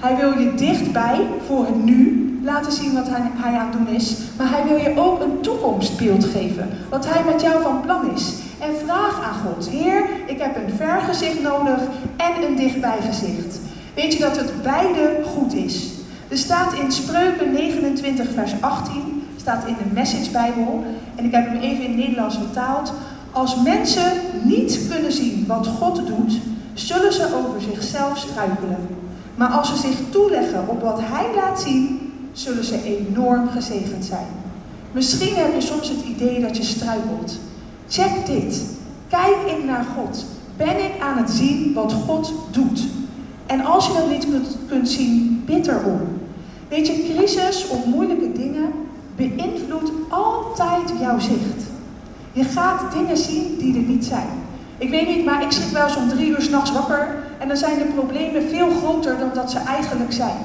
Hij 0.00 0.16
wil 0.16 0.38
je 0.38 0.54
dichtbij 0.54 1.20
voor 1.46 1.66
het 1.66 1.84
nu 1.84 2.24
laten 2.42 2.72
zien 2.72 2.94
wat 2.94 3.08
hij, 3.08 3.30
hij 3.34 3.58
aan 3.58 3.70
het 3.70 3.78
doen 3.78 3.94
is. 3.94 4.16
Maar 4.38 4.50
hij 4.50 4.64
wil 4.68 4.76
je 4.76 5.00
ook 5.00 5.20
een 5.20 5.40
toekomstbeeld 5.40 6.24
geven. 6.24 6.68
Wat 6.90 7.06
hij 7.08 7.24
met 7.32 7.40
jou 7.40 7.62
van 7.62 7.80
plan 7.80 8.10
is. 8.14 8.34
En 8.58 8.86
vraag 8.86 9.22
aan 9.22 9.40
God: 9.44 9.68
Heer, 9.68 10.04
ik 10.26 10.38
heb 10.38 10.56
een 10.56 10.74
ver 10.76 11.00
gezicht 11.00 11.42
nodig 11.42 11.80
en 12.16 12.42
een 12.42 12.56
dichtbij 12.56 12.98
gezicht. 13.00 13.60
Weet 13.94 14.12
je 14.12 14.18
dat 14.18 14.36
het 14.36 14.62
beide 14.62 15.22
goed 15.36 15.54
is? 15.54 15.88
Er 16.28 16.38
staat 16.38 16.72
in 16.72 16.92
Spreuken 16.92 17.52
29, 17.52 18.26
vers 18.34 18.52
18, 18.60 19.22
staat 19.36 19.66
in 19.66 19.76
de 19.78 19.94
Message 19.94 20.30
Bijbel, 20.30 20.84
en 21.14 21.24
ik 21.24 21.32
heb 21.32 21.46
hem 21.46 21.60
even 21.60 21.84
in 21.84 21.90
het 21.90 21.98
Nederlands 21.98 22.36
vertaald. 22.36 22.92
Als 23.32 23.56
mensen 23.62 24.12
niet 24.42 24.80
kunnen 24.90 25.12
zien 25.12 25.44
wat 25.46 25.66
God 25.66 26.06
doet, 26.06 26.40
zullen 26.74 27.12
ze 27.12 27.34
over 27.34 27.60
zichzelf 27.60 28.18
struikelen. 28.18 28.88
Maar 29.34 29.48
als 29.48 29.68
ze 29.68 29.76
zich 29.76 29.98
toeleggen 30.10 30.68
op 30.68 30.82
wat 30.82 31.00
Hij 31.02 31.34
laat 31.34 31.60
zien, 31.60 32.12
zullen 32.32 32.64
ze 32.64 33.06
enorm 33.08 33.48
gezegend 33.48 34.04
zijn. 34.04 34.26
Misschien 34.92 35.34
heb 35.34 35.54
je 35.54 35.60
soms 35.60 35.88
het 35.88 36.04
idee 36.04 36.40
dat 36.40 36.56
je 36.56 36.62
struikelt. 36.62 37.38
Check 37.94 38.26
dit. 38.26 38.62
Kijk 39.08 39.36
ik 39.46 39.64
naar 39.64 39.86
God? 39.96 40.24
Ben 40.56 40.84
ik 40.84 41.00
aan 41.00 41.16
het 41.16 41.30
zien 41.30 41.72
wat 41.74 41.92
God 41.92 42.32
doet? 42.50 42.86
En 43.46 43.64
als 43.64 43.86
je 43.86 43.92
dat 43.92 44.10
niet 44.10 44.30
kunt, 44.30 44.56
kunt 44.68 44.88
zien, 44.88 45.42
bid 45.46 45.66
erom. 45.66 46.00
Weet 46.68 46.86
je, 46.86 47.14
crisis 47.14 47.68
of 47.68 47.84
moeilijke 47.84 48.32
dingen 48.32 48.70
beïnvloedt 49.16 49.90
altijd 50.08 50.92
jouw 51.00 51.18
zicht. 51.18 51.62
Je 52.32 52.44
gaat 52.44 52.92
dingen 52.92 53.16
zien 53.16 53.56
die 53.58 53.74
er 53.74 53.88
niet 53.88 54.04
zijn. 54.04 54.28
Ik 54.78 54.90
weet 54.90 55.08
niet, 55.08 55.24
maar 55.24 55.42
ik 55.42 55.50
schrik 55.50 55.72
wel 55.72 55.88
zo'n 55.88 56.08
drie 56.08 56.28
uur 56.28 56.42
s'nachts 56.42 56.72
wakker 56.72 57.16
en 57.38 57.48
dan 57.48 57.56
zijn 57.56 57.78
de 57.78 57.92
problemen 57.94 58.42
veel 58.42 58.70
groter 58.70 59.18
dan 59.18 59.30
dat 59.34 59.50
ze 59.50 59.58
eigenlijk 59.58 60.12
zijn. 60.12 60.36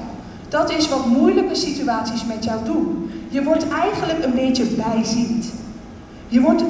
Dat 0.48 0.70
is 0.70 0.88
wat 0.88 1.06
moeilijke 1.06 1.54
situaties 1.54 2.24
met 2.24 2.44
jou 2.44 2.64
doen. 2.64 3.10
Je 3.28 3.42
wordt 3.42 3.68
eigenlijk 3.68 4.24
een 4.24 4.34
beetje 4.34 4.64
bijziend. 4.64 5.52
Je, 6.28 6.40
wordt, 6.40 6.62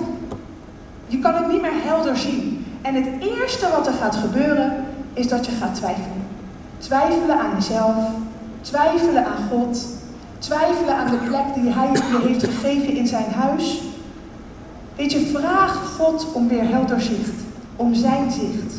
je 1.10 1.18
kan 1.18 1.34
het 1.34 1.48
niet 1.48 1.60
meer 1.60 1.82
helder 1.84 2.16
zien. 2.16 2.66
En 2.82 2.94
het 2.94 3.06
eerste 3.20 3.68
wat 3.76 3.86
er 3.86 3.92
gaat 3.92 4.16
gebeuren, 4.16 4.84
is 5.12 5.28
dat 5.28 5.46
je 5.46 5.52
gaat 5.52 5.74
twijfelen. 5.74 6.26
Twijfelen 6.78 7.40
aan 7.40 7.54
jezelf, 7.54 7.96
twijfelen 8.60 9.24
aan 9.24 9.48
God, 9.50 9.86
twijfelen 10.38 10.96
aan 10.96 11.10
de 11.10 11.16
plek 11.16 11.54
die 11.54 11.72
Hij 11.72 11.88
je 11.92 12.26
heeft 12.28 12.44
gegeven 12.44 12.96
in 12.96 13.06
zijn 13.06 13.30
huis. 13.32 13.82
Weet 14.96 15.12
je, 15.12 15.30
vraag 15.34 15.96
God 15.98 16.26
om 16.32 16.48
weer 16.48 16.68
helder 16.68 17.00
zicht, 17.00 17.34
om 17.76 17.94
zijn 17.94 18.30
zicht. 18.30 18.74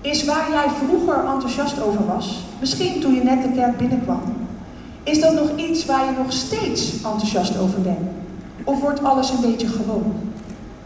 Is 0.00 0.24
waar 0.24 0.50
jij 0.50 0.68
vroeger 0.86 1.24
enthousiast 1.24 1.82
over 1.82 2.06
was, 2.06 2.44
misschien 2.60 3.00
toen 3.00 3.14
je 3.14 3.22
net 3.22 3.42
de 3.42 3.50
kerk 3.50 3.76
binnenkwam, 3.76 4.22
is 5.02 5.20
dat 5.20 5.34
nog 5.34 5.56
iets 5.56 5.84
waar 5.84 6.04
je 6.04 6.18
nog 6.18 6.32
steeds 6.32 6.92
enthousiast 6.92 7.58
over 7.58 7.80
bent? 7.80 8.08
Of 8.64 8.80
wordt 8.80 9.04
alles 9.04 9.30
een 9.30 9.40
beetje 9.40 9.68
gewoon? 9.68 10.27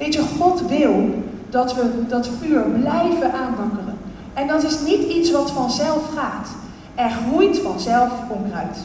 Weet 0.02 0.14
je, 0.14 0.22
God 0.40 0.66
wil 0.68 1.14
dat 1.50 1.74
we 1.74 1.82
dat 2.08 2.28
vuur 2.40 2.62
blijven 2.62 3.32
aanwakkeren. 3.32 3.98
En 4.34 4.46
dat 4.46 4.62
is 4.62 4.80
niet 4.80 5.02
iets 5.02 5.30
wat 5.30 5.50
vanzelf 5.50 6.08
gaat. 6.16 6.48
Er 6.94 7.10
groeit 7.10 7.58
vanzelf 7.58 8.10
onkruid. 8.28 8.78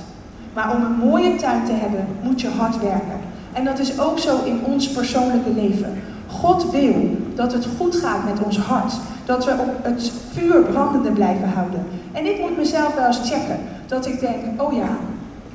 Maar 0.53 0.75
om 0.75 0.83
een 0.83 1.07
mooie 1.09 1.35
tuin 1.35 1.65
te 1.65 1.71
hebben, 1.71 2.07
moet 2.23 2.41
je 2.41 2.49
hard 2.49 2.79
werken. 2.79 3.19
En 3.53 3.65
dat 3.65 3.79
is 3.79 3.99
ook 3.99 4.19
zo 4.19 4.43
in 4.43 4.59
ons 4.63 4.89
persoonlijke 4.89 5.49
leven. 5.49 6.01
God 6.27 6.71
wil 6.71 7.17
dat 7.35 7.53
het 7.53 7.67
goed 7.77 7.95
gaat 7.95 8.23
met 8.23 8.43
ons 8.43 8.59
hart. 8.59 8.93
Dat 9.25 9.45
we 9.45 9.51
op 9.51 9.83
het 9.83 10.11
vuur 10.33 10.61
brandende 10.61 11.11
blijven 11.11 11.49
houden. 11.49 11.85
En 12.11 12.25
ik 12.25 12.39
moet 12.39 12.57
mezelf 12.57 12.95
wel 12.95 13.07
eens 13.07 13.29
checken. 13.29 13.59
Dat 13.87 14.05
ik 14.05 14.19
denk, 14.19 14.61
oh 14.61 14.73
ja, 14.73 14.89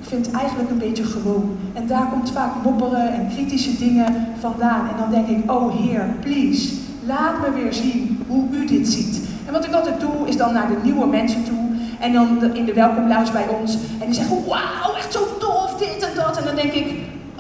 ik 0.03 0.09
vind 0.09 0.31
eigenlijk 0.31 0.71
een 0.71 0.79
beetje 0.79 1.05
gewoon. 1.05 1.57
En 1.73 1.87
daar 1.87 2.09
komt 2.11 2.31
vaak 2.31 2.63
mopperen 2.63 3.13
en 3.13 3.29
kritische 3.35 3.79
dingen 3.79 4.27
vandaan. 4.41 4.89
En 4.89 4.97
dan 4.99 5.11
denk 5.11 5.29
ik, 5.29 5.51
oh 5.51 5.75
Heer, 5.75 6.15
please, 6.21 6.75
laat 7.07 7.41
me 7.41 7.63
weer 7.63 7.73
zien 7.73 8.25
hoe 8.29 8.49
u 8.51 8.67
dit 8.67 8.89
ziet. 8.89 9.21
En 9.47 9.53
wat 9.53 9.65
ik 9.65 9.73
altijd 9.73 10.01
doe, 10.01 10.29
is 10.29 10.37
dan 10.37 10.53
naar 10.53 10.69
de 10.69 10.77
nieuwe 10.83 11.07
mensen 11.07 11.45
toe. 11.45 11.71
En 12.01 12.13
dan 12.13 12.55
in 12.55 12.65
de 12.65 12.73
welkomlounge 12.73 13.33
bij 13.33 13.49
ons. 13.61 13.75
En 14.01 14.07
die 14.07 14.15
zeggen, 14.15 14.37
wauw, 14.47 14.95
echt 14.97 15.13
zo 15.13 15.21
tof, 15.39 15.75
dit 15.79 16.09
en 16.09 16.15
dat. 16.15 16.39
En 16.39 16.45
dan 16.45 16.55
denk 16.55 16.73
ik, 16.73 16.95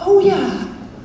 oh 0.07 0.23
ja, 0.23 0.43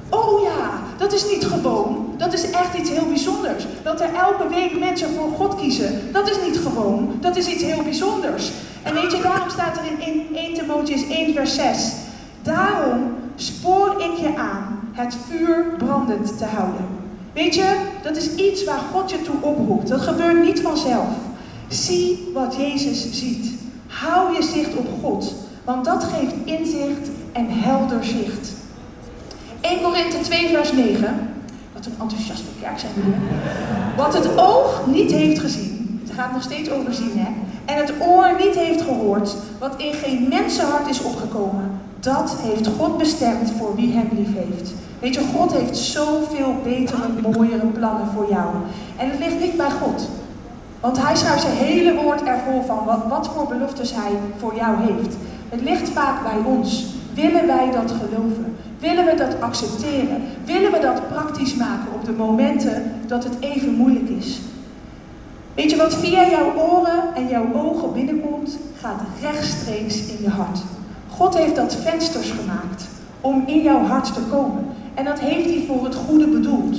oh 0.09 0.41
ja, 0.41 0.69
dat 0.97 1.13
is 1.13 1.25
niet 1.31 1.45
gewoon. 1.45 2.06
Dat 2.17 2.33
is 2.33 2.49
echt 2.49 2.77
iets 2.77 2.89
heel 2.89 3.05
bijzonders. 3.07 3.65
Dat 3.83 4.01
er 4.01 4.13
elke 4.13 4.47
week 4.49 4.79
mensen 4.79 5.09
voor 5.09 5.29
God 5.37 5.55
kiezen, 5.55 6.01
dat 6.11 6.29
is 6.29 6.37
niet 6.47 6.57
gewoon. 6.57 7.17
Dat 7.19 7.35
is 7.35 7.47
iets 7.47 7.63
heel 7.63 7.83
bijzonders. 7.83 8.51
En 8.83 8.93
weet 8.93 9.11
je, 9.11 9.21
daarom 9.21 9.49
staat 9.49 9.77
er 9.77 10.07
in 10.07 10.35
1 10.35 10.53
Timotheus 10.53 11.07
1 11.07 11.33
vers 11.33 11.55
6. 11.55 11.91
Daarom 12.41 13.13
spoor 13.35 13.95
ik 14.01 14.19
je 14.19 14.37
aan 14.37 14.89
het 14.93 15.15
vuur 15.27 15.65
brandend 15.77 16.37
te 16.37 16.45
houden. 16.45 16.85
Weet 17.33 17.55
je, 17.55 17.75
dat 18.01 18.17
is 18.17 18.35
iets 18.35 18.63
waar 18.63 18.81
God 18.91 19.09
je 19.09 19.21
toe 19.21 19.35
oproept. 19.41 19.87
Dat 19.87 20.01
gebeurt 20.01 20.43
niet 20.43 20.61
vanzelf. 20.61 21.07
Zie 21.67 22.31
wat 22.33 22.55
Jezus 22.55 23.07
ziet. 23.11 23.51
Hou 23.87 24.35
je 24.35 24.43
zicht 24.43 24.75
op 24.75 24.87
God, 25.01 25.33
want 25.63 25.85
dat 25.85 26.03
geeft 26.03 26.33
inzicht 26.43 27.09
en 27.31 27.45
helder 27.49 28.03
zicht. 28.03 28.51
1 29.61 29.81
Korinthe 29.81 30.19
2 30.21 30.49
vers 30.49 30.71
9. 30.71 31.36
Een 31.87 32.01
enthousiaste 32.01 32.49
kerk 32.61 32.79
zijn 32.79 32.91
we 32.95 33.01
Wat 33.95 34.13
het 34.13 34.37
oog 34.37 34.83
niet 34.85 35.11
heeft 35.11 35.39
gezien. 35.39 35.99
Het 36.03 36.15
gaat 36.15 36.33
nog 36.33 36.41
steeds 36.41 36.69
over 36.69 36.93
zien 36.93 37.11
hè. 37.15 37.27
En 37.65 37.77
het 37.85 37.93
oor 37.99 38.35
niet 38.45 38.55
heeft 38.55 38.81
gehoord. 38.81 39.35
Wat 39.59 39.73
in 39.77 39.93
geen 39.93 40.27
mensenhart 40.29 40.89
is 40.89 41.01
opgekomen. 41.01 41.79
Dat 41.99 42.35
heeft 42.41 42.67
God 42.77 42.97
bestemd 42.97 43.51
voor 43.57 43.75
wie 43.75 43.93
hem 43.93 44.09
lief 44.11 44.33
heeft. 44.33 44.73
Weet 44.99 45.13
je, 45.13 45.21
God 45.35 45.53
heeft 45.53 45.77
zoveel 45.77 46.55
betere, 46.63 47.31
mooiere 47.31 47.65
plannen 47.65 48.07
voor 48.15 48.29
jou. 48.29 48.47
En 48.97 49.09
het 49.09 49.19
ligt 49.19 49.39
niet 49.39 49.57
bij 49.57 49.71
God. 49.81 50.09
Want 50.79 51.01
hij 51.01 51.15
schrijft 51.15 51.41
zijn 51.41 51.55
hele 51.55 51.93
woord 51.93 52.23
ervoor 52.23 52.63
van 52.65 52.85
wat, 52.85 53.03
wat 53.09 53.27
voor 53.27 53.47
beloftes 53.47 53.93
hij 53.95 54.11
voor 54.37 54.55
jou 54.55 54.75
heeft. 54.81 55.15
Het 55.49 55.61
ligt 55.61 55.89
vaak 55.89 56.23
bij 56.23 56.51
ons. 56.51 56.85
Willen 57.13 57.47
wij 57.47 57.71
dat 57.71 57.91
geloven? 57.91 58.56
Willen 58.79 59.05
we 59.05 59.15
dat 59.15 59.41
accepteren? 59.41 60.21
Willen 60.45 60.71
we 60.71 60.79
dat 60.79 61.07
praktisch 61.07 61.55
maken 61.55 61.93
op 61.93 62.05
de 62.05 62.11
momenten 62.11 62.91
dat 63.07 63.23
het 63.23 63.37
even 63.39 63.73
moeilijk 63.73 64.09
is? 64.09 64.39
Weet 65.53 65.71
je 65.71 65.77
wat 65.77 65.95
via 65.95 66.29
jouw 66.29 66.53
oren 66.55 67.15
en 67.15 67.27
jouw 67.27 67.53
ogen 67.53 67.93
binnenkomt, 67.93 68.57
gaat 68.79 69.01
rechtstreeks 69.21 70.07
in 70.07 70.17
je 70.21 70.29
hart. 70.29 70.59
God 71.09 71.37
heeft 71.37 71.55
dat 71.55 71.75
vensters 71.75 72.31
gemaakt 72.31 72.87
om 73.21 73.43
in 73.45 73.61
jouw 73.61 73.83
hart 73.83 74.13
te 74.13 74.21
komen. 74.29 74.65
En 74.93 75.05
dat 75.05 75.19
heeft 75.19 75.49
hij 75.49 75.63
voor 75.67 75.83
het 75.83 75.95
goede 75.95 76.27
bedoeld. 76.27 76.77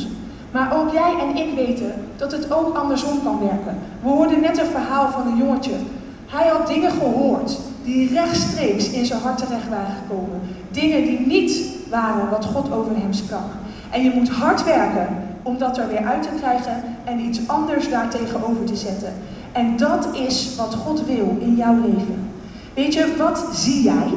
Maar 0.53 0.77
ook 0.77 0.93
jij 0.93 1.15
en 1.21 1.37
ik 1.37 1.55
weten 1.55 1.93
dat 2.17 2.33
het 2.33 2.53
ook 2.53 2.77
andersom 2.77 3.23
kan 3.23 3.39
werken. 3.41 3.79
We 4.03 4.09
hoorden 4.09 4.41
net 4.41 4.59
een 4.59 4.67
verhaal 4.67 5.11
van 5.11 5.27
een 5.27 5.37
jongetje. 5.37 5.75
Hij 6.27 6.49
had 6.49 6.67
dingen 6.67 6.91
gehoord 6.91 7.59
die 7.85 8.13
rechtstreeks 8.13 8.91
in 8.91 9.07
zijn 9.07 9.21
hart 9.21 9.39
terecht 9.39 9.69
waren 9.69 9.95
gekomen. 10.03 10.41
Dingen 10.71 11.05
die 11.05 11.27
niet 11.27 11.77
waren 11.91 12.31
wat 12.31 12.45
God 12.45 12.73
over 12.73 12.97
hem 12.97 13.13
sprak. 13.13 13.51
En 13.91 14.03
je 14.03 14.11
moet 14.15 14.29
hard 14.29 14.65
werken 14.65 15.09
om 15.43 15.59
dat 15.59 15.79
er 15.79 15.89
weer 15.89 16.05
uit 16.05 16.23
te 16.23 16.29
krijgen 16.39 16.83
en 17.05 17.21
iets 17.21 17.49
anders 17.49 17.91
daartegenover 17.91 18.65
te 18.65 18.77
zetten. 18.77 19.13
En 19.53 19.77
dat 19.77 20.09
is 20.15 20.57
wat 20.57 20.75
God 20.75 21.07
wil 21.07 21.37
in 21.41 21.55
jouw 21.55 21.75
leven. 21.75 22.31
Weet 22.75 22.95
je, 22.95 23.15
wat 23.19 23.49
zie 23.53 23.83
jij 23.83 24.09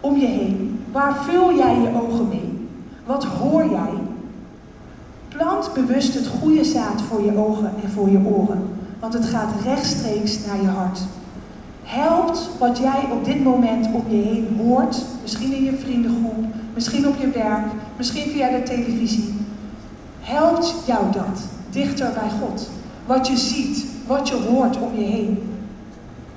om 0.00 0.16
je 0.16 0.26
heen? 0.26 0.84
Waar 0.92 1.16
vul 1.24 1.56
jij 1.56 1.80
je 1.80 2.00
ogen 2.02 2.28
mee? 2.28 2.68
Wat 3.06 3.24
hoor 3.24 3.70
jij? 3.70 3.92
Plant 5.28 5.70
bewust 5.74 6.14
het 6.14 6.26
goede 6.26 6.64
zaad 6.64 7.02
voor 7.02 7.24
je 7.24 7.36
ogen 7.36 7.70
en 7.82 7.90
voor 7.90 8.10
je 8.10 8.20
oren, 8.24 8.68
want 9.00 9.12
het 9.12 9.24
gaat 9.24 9.50
rechtstreeks 9.64 10.46
naar 10.46 10.60
je 10.60 10.68
hart. 10.68 11.00
Helpt 11.82 12.50
wat 12.58 12.78
jij 12.78 13.08
op 13.12 13.24
dit 13.24 13.44
moment 13.44 13.86
om 13.92 14.02
je 14.08 14.22
heen 14.22 14.60
hoort, 14.62 15.04
misschien 15.22 15.52
in 15.52 15.64
je 15.64 15.76
vriendengroep, 15.76 16.44
misschien 16.76 17.08
op 17.08 17.16
je 17.20 17.30
werk, 17.30 17.66
misschien 17.96 18.30
via 18.30 18.50
de 18.50 18.62
televisie. 18.62 19.34
Helpt 20.20 20.74
jou 20.86 21.12
dat 21.12 21.40
dichter 21.70 22.12
bij 22.12 22.30
God? 22.40 22.70
Wat 23.06 23.26
je 23.26 23.36
ziet, 23.36 23.86
wat 24.06 24.28
je 24.28 24.34
hoort 24.34 24.80
om 24.80 24.98
je 24.98 25.04
heen. 25.04 25.58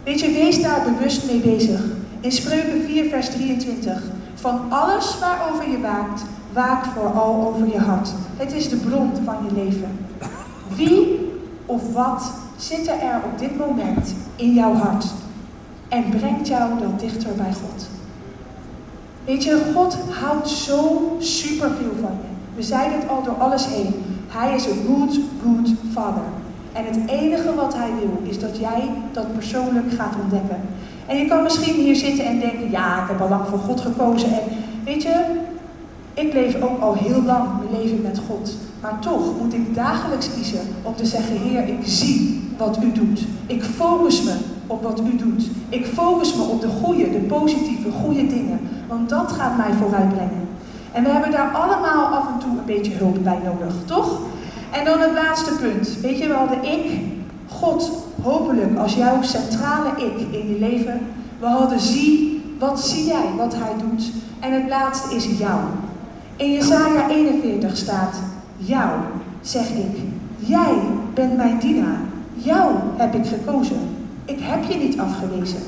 Weet 0.03 0.19
je, 0.19 0.31
wees 0.31 0.61
daar 0.61 0.81
bewust 0.83 1.25
mee 1.25 1.39
bezig. 1.39 1.81
In 2.19 2.31
Spreuken 2.31 2.81
4, 2.85 3.09
vers 3.09 3.29
23. 3.29 4.01
Van 4.35 4.59
alles 4.69 5.19
waarover 5.19 5.69
je 5.69 5.79
waakt, 5.79 6.21
waak 6.53 6.85
vooral 6.85 7.47
over 7.47 7.67
je 7.67 7.79
hart. 7.79 8.09
Het 8.37 8.53
is 8.53 8.69
de 8.69 8.75
bron 8.75 9.11
van 9.23 9.35
je 9.47 9.63
leven. 9.63 9.99
Wie 10.75 11.31
of 11.65 11.93
wat 11.93 12.31
zit 12.57 12.87
er 12.87 13.21
op 13.33 13.39
dit 13.39 13.57
moment 13.57 14.13
in 14.35 14.53
jouw 14.53 14.73
hart 14.73 15.05
en 15.89 16.09
brengt 16.09 16.47
jou 16.47 16.79
dan 16.79 16.93
dichter 16.97 17.31
bij 17.35 17.53
God? 17.53 17.98
Weet 19.29 19.43
je, 19.43 19.71
God 19.75 19.97
houdt 20.09 20.49
zo 20.49 21.15
superveel 21.19 21.91
van 22.01 22.11
je. 22.11 22.55
We 22.55 22.63
zeiden 22.63 22.99
het 22.99 23.09
al 23.09 23.23
door 23.23 23.33
alles 23.33 23.67
heen. 23.67 23.93
Hij 24.27 24.55
is 24.55 24.65
een 24.65 24.85
good, 24.87 25.19
good 25.43 25.69
father. 25.93 26.23
En 26.73 26.85
het 26.85 27.09
enige 27.09 27.55
wat 27.55 27.73
hij 27.75 27.89
wil 27.99 28.29
is 28.29 28.39
dat 28.39 28.57
jij 28.57 28.89
dat 29.11 29.33
persoonlijk 29.33 29.91
gaat 29.97 30.15
ontdekken. 30.21 30.61
En 31.05 31.17
je 31.17 31.25
kan 31.25 31.43
misschien 31.43 31.73
hier 31.73 31.95
zitten 31.95 32.25
en 32.25 32.39
denken, 32.39 32.71
ja, 32.71 33.01
ik 33.01 33.09
heb 33.09 33.21
al 33.21 33.29
lang 33.29 33.47
voor 33.47 33.59
God 33.59 33.81
gekozen. 33.81 34.33
En 34.33 34.41
weet 34.83 35.03
je, 35.03 35.25
ik 36.13 36.33
leef 36.33 36.61
ook 36.61 36.81
al 36.81 36.93
heel 36.93 37.21
lang 37.23 37.47
mijn 37.59 37.81
leven 37.81 38.01
met 38.01 38.21
God. 38.27 38.55
Maar 38.81 38.99
toch 38.99 39.39
moet 39.41 39.53
ik 39.53 39.75
dagelijks 39.75 40.33
kiezen 40.33 40.61
om 40.81 40.95
te 40.95 41.05
zeggen, 41.05 41.37
Heer, 41.37 41.67
ik 41.67 41.79
zie 41.83 42.49
wat 42.57 42.79
u 42.83 42.91
doet. 42.91 43.21
Ik 43.45 43.63
focus 43.63 44.23
me 44.23 44.33
op 44.67 44.83
wat 44.83 45.01
u 45.13 45.15
doet. 45.15 45.49
Ik 45.69 45.85
focus 45.85 46.35
me 46.35 46.41
op 46.41 46.61
de 46.61 46.69
goede, 46.83 47.11
de 47.11 47.19
positieve, 47.19 47.91
goede 47.91 48.27
dingen. 48.27 48.59
Want 48.89 49.09
dat 49.09 49.31
gaat 49.31 49.57
mij 49.57 49.73
vooruitbrengen. 49.73 50.47
En 50.91 51.03
we 51.03 51.09
hebben 51.09 51.31
daar 51.31 51.51
allemaal 51.51 52.05
af 52.05 52.27
en 52.27 52.39
toe 52.39 52.49
een 52.49 52.65
beetje 52.65 52.95
hulp 52.95 53.23
bij 53.23 53.39
nodig, 53.43 53.73
toch? 53.85 54.19
En 54.71 54.85
dan 54.85 54.99
het 54.99 55.13
laatste 55.13 55.51
punt. 55.61 55.97
Weet 56.01 56.17
je, 56.17 56.27
we 56.27 56.33
hadden 56.33 56.63
ik, 56.63 57.01
God, 57.47 57.91
hopelijk 58.21 58.77
als 58.77 58.93
jouw 58.93 59.21
centrale 59.21 59.89
ik 59.97 60.33
in 60.41 60.53
je 60.53 60.59
leven. 60.59 60.99
We 61.39 61.45
hadden 61.45 61.79
zie, 61.79 62.41
wat 62.59 62.85
zie 62.85 63.05
jij, 63.05 63.25
wat 63.37 63.55
hij 63.55 63.73
doet. 63.77 64.11
En 64.39 64.53
het 64.53 64.69
laatste 64.69 65.15
is 65.15 65.25
jou. 65.25 65.59
In 66.35 66.51
Jesaja 66.51 67.09
41 67.09 67.77
staat, 67.77 68.15
jou, 68.57 68.89
zeg 69.41 69.69
ik, 69.69 69.97
jij 70.37 70.73
bent 71.13 71.37
mijn 71.37 71.59
dienaar. 71.59 71.99
Jou 72.33 72.71
heb 72.97 73.15
ik 73.15 73.25
gekozen. 73.25 73.79
Ik 74.25 74.39
heb 74.39 74.63
je 74.63 74.77
niet 74.77 74.99
afgewezen. 74.99 75.59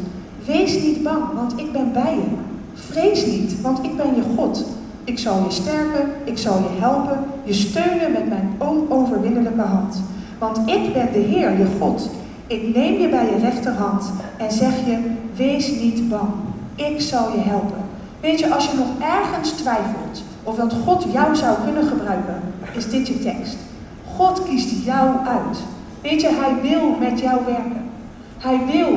Wees 0.45 0.81
niet 0.81 1.03
bang, 1.03 1.23
want 1.34 1.53
ik 1.60 1.71
ben 1.71 1.91
bij 1.93 2.15
je. 2.15 2.50
Vrees 2.89 3.25
niet, 3.25 3.61
want 3.61 3.83
ik 3.83 3.97
ben 3.97 4.15
je 4.15 4.23
God. 4.35 4.65
Ik 5.03 5.19
zal 5.19 5.43
je 5.43 5.51
sterken, 5.51 6.09
ik 6.23 6.37
zal 6.37 6.57
je 6.57 6.79
helpen, 6.79 7.19
je 7.43 7.53
steunen 7.53 8.11
met 8.11 8.29
mijn 8.29 8.55
onoverwinnelijke 8.57 9.61
hand. 9.61 10.01
Want 10.39 10.57
ik 10.57 10.93
ben 10.93 11.09
de 11.13 11.19
Heer, 11.19 11.57
je 11.57 11.67
God. 11.79 12.09
Ik 12.47 12.75
neem 12.75 13.01
je 13.01 13.09
bij 13.09 13.25
je 13.25 13.37
rechterhand 13.37 14.11
en 14.37 14.51
zeg 14.51 14.85
je, 14.85 14.97
wees 15.35 15.71
niet 15.71 16.09
bang. 16.09 16.29
Ik 16.75 17.01
zal 17.01 17.31
je 17.31 17.39
helpen. 17.39 17.81
Weet 18.19 18.39
je, 18.39 18.53
als 18.53 18.65
je 18.65 18.77
nog 18.77 18.87
ergens 18.99 19.51
twijfelt 19.51 20.23
of 20.43 20.55
dat 20.55 20.73
God 20.85 21.05
jou 21.13 21.35
zou 21.35 21.57
kunnen 21.63 21.87
gebruiken, 21.87 22.41
is 22.73 22.89
dit 22.89 23.07
je 23.07 23.19
tekst. 23.19 23.57
God 24.15 24.43
kiest 24.43 24.85
jou 24.85 25.09
uit. 25.27 25.57
Weet 26.01 26.21
je, 26.21 26.29
hij 26.29 26.69
wil 26.69 26.95
met 26.99 27.19
jou 27.19 27.39
werken. 27.45 27.89
Hij 28.37 28.59
wil 28.71 28.89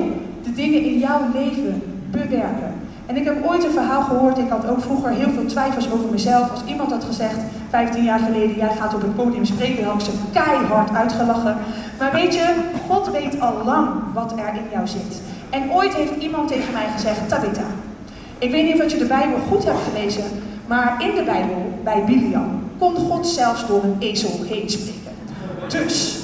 de 0.42 0.52
dingen 0.52 0.84
in 0.84 0.98
jouw 0.98 1.20
leven 1.34 1.82
bewerken. 2.10 2.73
En 3.06 3.16
ik 3.16 3.24
heb 3.24 3.46
ooit 3.46 3.64
een 3.64 3.70
verhaal 3.70 4.02
gehoord, 4.02 4.38
ik 4.38 4.48
had 4.48 4.68
ook 4.68 4.80
vroeger 4.82 5.10
heel 5.10 5.30
veel 5.30 5.46
twijfels 5.46 5.90
over 5.90 6.10
mezelf. 6.10 6.50
Als 6.50 6.64
iemand 6.66 6.90
had 6.90 7.04
gezegd, 7.04 7.36
15 7.70 8.04
jaar 8.04 8.18
geleden, 8.18 8.56
jij 8.56 8.72
gaat 8.80 8.94
op 8.94 9.00
het 9.00 9.16
podium 9.16 9.44
spreken, 9.44 9.84
had 9.84 9.94
ik 9.94 10.00
ze 10.00 10.10
keihard 10.32 10.94
uitgelachen. 10.94 11.56
Maar 11.98 12.12
weet 12.12 12.34
je, 12.34 12.54
God 12.88 13.10
weet 13.10 13.40
al 13.40 13.64
lang 13.64 13.88
wat 14.14 14.32
er 14.32 14.54
in 14.54 14.70
jou 14.72 14.86
zit. 14.86 15.20
En 15.50 15.72
ooit 15.72 15.94
heeft 15.94 16.16
iemand 16.18 16.48
tegen 16.48 16.72
mij 16.72 16.86
gezegd, 16.94 17.28
Tabitha, 17.28 17.66
ik 18.38 18.50
weet 18.50 18.64
niet 18.64 18.82
of 18.82 18.90
je 18.90 18.98
de 18.98 19.04
Bijbel 19.04 19.38
goed 19.48 19.64
hebt 19.64 19.78
gelezen, 19.92 20.24
maar 20.66 20.96
in 20.98 21.14
de 21.14 21.22
Bijbel, 21.22 21.78
bij 21.82 22.04
Biliam, 22.04 22.62
kon 22.78 22.94
God 22.96 23.26
zelfs 23.26 23.66
door 23.66 23.82
een 23.82 23.96
ezel 23.98 24.40
heen 24.48 24.70
spreken. 24.70 25.12
Dus, 25.68 26.18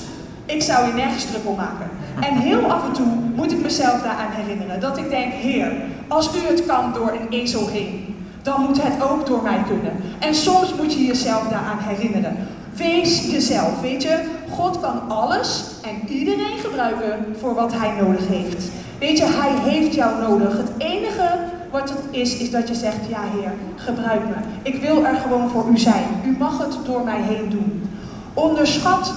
ik 0.45 0.63
zou 0.63 0.87
je 0.87 0.93
nergens 0.93 1.25
druk 1.25 1.43
om 1.45 1.57
maken. 1.57 1.91
En 2.21 2.37
heel 2.37 2.73
af 2.73 2.85
en 2.85 2.93
toe 2.93 3.07
moet 3.35 3.53
ik 3.53 3.63
mezelf 3.63 4.03
daaraan 4.03 4.31
herinneren. 4.31 4.81
Dat 4.81 4.99
ik 4.99 5.11
denk, 5.11 5.33
Heer, 5.33 5.73
als 6.09 6.37
u 6.37 6.47
het 6.47 6.67
kan 6.67 6.93
door 6.93 7.13
een 7.13 7.29
ezel 7.39 7.69
heen, 7.69 8.17
dan 8.43 8.61
moet 8.61 8.83
het 8.83 9.03
ook 9.11 9.27
door 9.27 9.43
mij 9.43 9.63
kunnen. 9.69 9.93
En 10.19 10.35
soms 10.35 10.75
moet 10.75 10.93
je 10.93 11.05
jezelf 11.07 11.49
daaraan 11.49 11.79
herinneren. 11.79 12.37
Wees 12.77 13.31
jezelf, 13.31 13.81
weet 13.81 14.03
je. 14.03 14.25
God 14.51 14.81
kan 14.81 15.09
alles 15.09 15.65
en 15.83 16.15
iedereen 16.15 16.59
gebruiken 16.59 17.37
voor 17.41 17.55
wat 17.55 17.73
hij 17.73 17.93
nodig 18.01 18.29
heeft. 18.29 18.71
Weet 18.99 19.19
je, 19.19 19.25
hij 19.25 19.73
heeft 19.73 19.95
jou 19.95 20.23
nodig. 20.23 20.57
Het 20.57 20.71
enige 20.79 21.39
wat 21.71 21.91
het 21.91 22.03
is, 22.11 22.37
is 22.37 22.51
dat 22.51 22.69
je 22.69 22.75
zegt, 22.75 23.09
ja 23.09 23.21
Heer, 23.35 23.53
gebruik 23.77 24.21
me. 24.25 24.35
Ik 24.63 24.83
wil 24.83 25.05
er 25.05 25.17
gewoon 25.17 25.49
voor 25.51 25.67
u 25.73 25.79
zijn. 25.79 26.05
U 26.27 26.37
mag 26.39 26.59
het 26.59 26.79
door 26.85 27.05
mij 27.05 27.21
heen 27.21 27.49
doen. 27.49 27.91
Onderschat 28.35 29.13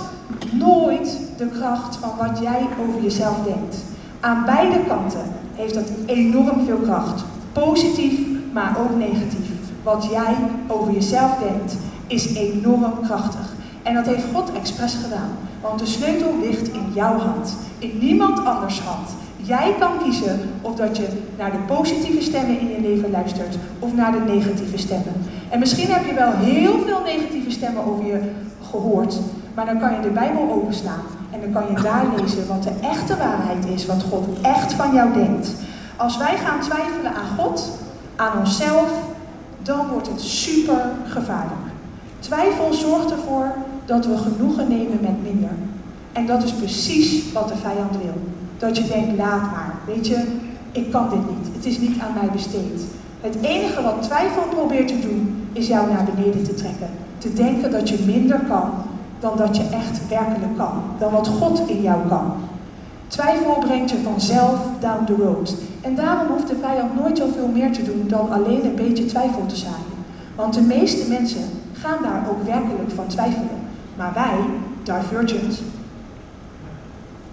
nooit 0.51 1.19
de 1.37 1.47
kracht 1.47 1.95
van 1.95 2.11
wat 2.17 2.39
jij 2.39 2.67
over 2.87 3.01
jezelf 3.01 3.37
denkt. 3.43 3.77
Aan 4.19 4.45
beide 4.45 4.79
kanten 4.87 5.25
heeft 5.55 5.73
dat 5.73 5.91
enorm 6.05 6.65
veel 6.65 6.77
kracht. 6.77 7.23
Positief, 7.51 8.19
maar 8.53 8.77
ook 8.79 8.97
negatief. 8.97 9.49
Wat 9.83 10.07
jij 10.11 10.35
over 10.67 10.93
jezelf 10.93 11.37
denkt, 11.37 11.77
is 12.07 12.35
enorm 12.35 12.93
krachtig. 13.03 13.53
En 13.83 13.93
dat 13.93 14.05
heeft 14.05 14.23
God 14.33 14.51
expres 14.53 14.95
gedaan. 15.03 15.29
Want 15.61 15.79
de 15.79 15.85
sleutel 15.85 16.39
ligt 16.41 16.67
in 16.67 16.85
jouw 16.93 17.17
hand. 17.17 17.55
In 17.79 17.97
niemand 17.99 18.45
anders 18.45 18.79
hand. 18.81 19.09
Jij 19.35 19.75
kan 19.79 19.91
kiezen 20.03 20.39
of 20.61 20.75
dat 20.75 20.97
je 20.97 21.07
naar 21.37 21.51
de 21.51 21.57
positieve 21.57 22.21
stemmen 22.21 22.59
in 22.59 22.69
je 22.69 22.81
leven 22.81 23.11
luistert 23.11 23.57
of 23.79 23.95
naar 23.95 24.11
de 24.11 24.33
negatieve 24.33 24.77
stemmen. 24.77 25.13
En 25.49 25.59
misschien 25.59 25.91
heb 25.91 26.05
je 26.05 26.13
wel 26.13 26.31
heel 26.31 26.79
veel 26.85 27.01
negatieve 27.03 27.51
stemmen 27.51 27.85
over 27.85 28.05
je 28.05 28.19
gehoord, 28.71 29.19
maar 29.53 29.65
dan 29.65 29.79
kan 29.79 29.93
je 29.93 29.99
de 30.01 30.09
Bijbel 30.09 30.51
openslaan 30.51 31.03
en 31.31 31.41
dan 31.41 31.51
kan 31.51 31.63
je 31.73 31.81
daar 31.81 32.05
lezen 32.17 32.47
wat 32.47 32.63
de 32.63 32.73
echte 32.81 33.17
waarheid 33.17 33.65
is, 33.65 33.85
wat 33.85 34.03
God 34.09 34.27
echt 34.41 34.73
van 34.73 34.93
jou 34.93 35.13
denkt. 35.13 35.51
Als 35.95 36.17
wij 36.17 36.37
gaan 36.37 36.59
twijfelen 36.59 37.13
aan 37.13 37.37
God, 37.37 37.77
aan 38.15 38.37
onszelf, 38.39 38.91
dan 39.61 39.87
wordt 39.87 40.07
het 40.07 40.21
super 40.21 40.91
gevaarlijk. 41.07 41.61
Twijfel 42.19 42.73
zorgt 42.73 43.11
ervoor 43.11 43.51
dat 43.85 44.05
we 44.05 44.17
genoegen 44.17 44.67
nemen 44.67 44.99
met 45.01 45.23
minder. 45.23 45.49
En 46.11 46.25
dat 46.25 46.43
is 46.43 46.53
precies 46.53 47.31
wat 47.31 47.47
de 47.47 47.57
vijand 47.57 47.91
wil. 47.91 48.21
Dat 48.57 48.77
je 48.77 48.87
denkt, 48.87 49.17
laat 49.17 49.41
maar. 49.41 49.73
Weet 49.85 50.07
je, 50.07 50.23
ik 50.71 50.91
kan 50.91 51.09
dit 51.09 51.29
niet. 51.29 51.55
Het 51.55 51.65
is 51.65 51.79
niet 51.79 52.01
aan 52.01 52.13
mij 52.13 52.29
besteed. 52.31 52.81
Het 53.21 53.37
enige 53.41 53.81
wat 53.81 54.01
twijfel 54.01 54.43
probeert 54.49 54.87
te 54.87 54.99
doen, 54.99 55.47
is 55.53 55.67
jou 55.67 55.91
naar 55.91 56.07
beneden 56.15 56.43
te 56.43 56.53
trekken. 56.53 56.89
Te 57.17 57.33
denken 57.33 57.71
dat 57.71 57.89
je 57.89 58.03
minder 58.05 58.39
kan 58.39 58.71
dan 59.23 59.37
dat 59.37 59.57
je 59.57 59.63
echt 59.63 60.07
werkelijk 60.07 60.57
kan. 60.57 60.83
Dan 60.99 61.11
wat 61.11 61.27
God 61.27 61.61
in 61.67 61.81
jou 61.81 62.07
kan. 62.07 62.33
Twijfel 63.07 63.57
brengt 63.59 63.91
je 63.91 63.97
vanzelf 64.03 64.59
down 64.79 65.05
the 65.05 65.15
road. 65.23 65.55
En 65.81 65.95
daarom 65.95 66.27
hoeft 66.27 66.47
de 66.47 66.55
vijand 66.61 66.95
nooit 66.95 67.17
zoveel 67.17 67.47
meer 67.47 67.71
te 67.71 67.83
doen 67.83 68.05
dan 68.07 68.31
alleen 68.31 68.65
een 68.65 68.75
beetje 68.75 69.05
twijfel 69.05 69.45
te 69.45 69.55
zaaien. 69.55 69.97
Want 70.35 70.53
de 70.53 70.61
meeste 70.61 71.09
mensen 71.09 71.43
gaan 71.73 71.97
daar 72.01 72.23
ook 72.29 72.43
werkelijk 72.43 72.91
van 72.95 73.07
twijfelen. 73.07 73.59
Maar 73.95 74.11
wij, 74.13 74.39
Divergent, 74.83 75.61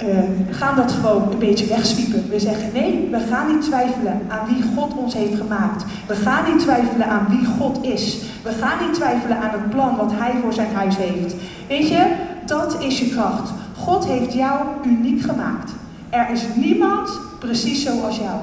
uh, 0.03 0.19
gaan 0.51 0.77
dat 0.77 0.93
gewoon 0.93 1.33
een 1.33 1.39
beetje 1.39 1.67
wegswiepen. 1.67 2.29
We 2.29 2.41
zeggen 2.41 2.73
nee, 2.73 3.09
we 3.11 3.21
gaan 3.31 3.53
niet 3.53 3.63
twijfelen 3.63 4.21
aan 4.29 4.47
wie 4.47 4.65
God 4.77 4.95
ons 4.95 5.15
heeft 5.15 5.37
gemaakt. 5.41 5.85
We 6.07 6.15
gaan 6.15 6.53
niet 6.53 6.63
twijfelen 6.63 7.07
aan 7.07 7.27
wie 7.29 7.47
God 7.59 7.79
is. 7.83 8.19
We 8.43 8.51
gaan 8.51 8.87
niet 8.87 8.95
twijfelen 8.95 9.37
aan 9.37 9.51
het 9.51 9.71
plan 9.71 9.97
wat 9.97 10.13
Hij 10.15 10.33
voor 10.43 10.53
zijn 10.53 10.75
huis 10.75 10.97
heeft. 10.97 11.35
Weet 11.71 11.89
je, 11.89 12.15
dat 12.47 12.83
is 12.83 12.99
je 12.99 13.09
kracht. 13.09 13.51
God 13.77 14.07
heeft 14.07 14.33
jou 14.33 14.67
uniek 14.85 15.23
gemaakt. 15.23 15.73
Er 16.09 16.31
is 16.31 16.43
niemand 16.55 17.21
precies 17.39 17.83
zoals 17.83 18.17
jou. 18.17 18.39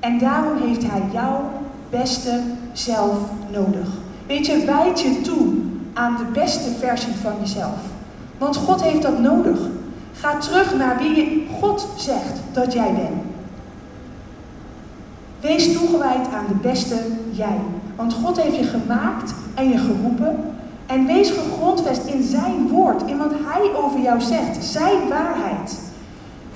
En 0.00 0.18
daarom 0.18 0.56
heeft 0.62 0.90
hij 0.90 1.02
jouw 1.12 1.50
beste 1.90 2.40
zelf 2.72 3.18
nodig. 3.52 3.88
Weet 4.26 4.46
je, 4.46 4.64
wijd 4.64 5.00
je 5.00 5.20
toe 5.20 5.54
aan 5.92 6.16
de 6.16 6.40
beste 6.40 6.70
versie 6.78 7.14
van 7.22 7.32
jezelf. 7.40 7.78
Want 8.38 8.56
God 8.56 8.82
heeft 8.82 9.02
dat 9.02 9.18
nodig. 9.18 9.58
Ga 10.12 10.38
terug 10.38 10.76
naar 10.76 10.98
wie 10.98 11.46
God 11.60 11.88
zegt 11.96 12.40
dat 12.52 12.72
jij 12.72 12.92
bent. 12.92 13.22
Wees 15.40 15.72
toegewijd 15.72 16.32
aan 16.32 16.46
de 16.48 16.68
beste 16.68 16.96
jij. 17.30 17.58
Want 17.96 18.12
God 18.12 18.42
heeft 18.42 18.56
je 18.56 18.64
gemaakt 18.64 19.34
en 19.54 19.68
je 19.68 19.78
geroepen. 19.78 20.54
En 20.86 21.06
wees 21.06 21.30
gegrondvest 21.30 22.04
in 22.04 22.22
zijn 22.22 22.68
woord, 22.68 23.02
in 23.02 23.18
wat 23.18 23.32
hij 23.44 23.74
over 23.74 24.00
jou 24.00 24.20
zegt, 24.20 24.64
zijn 24.64 25.08
waarheid. 25.08 25.80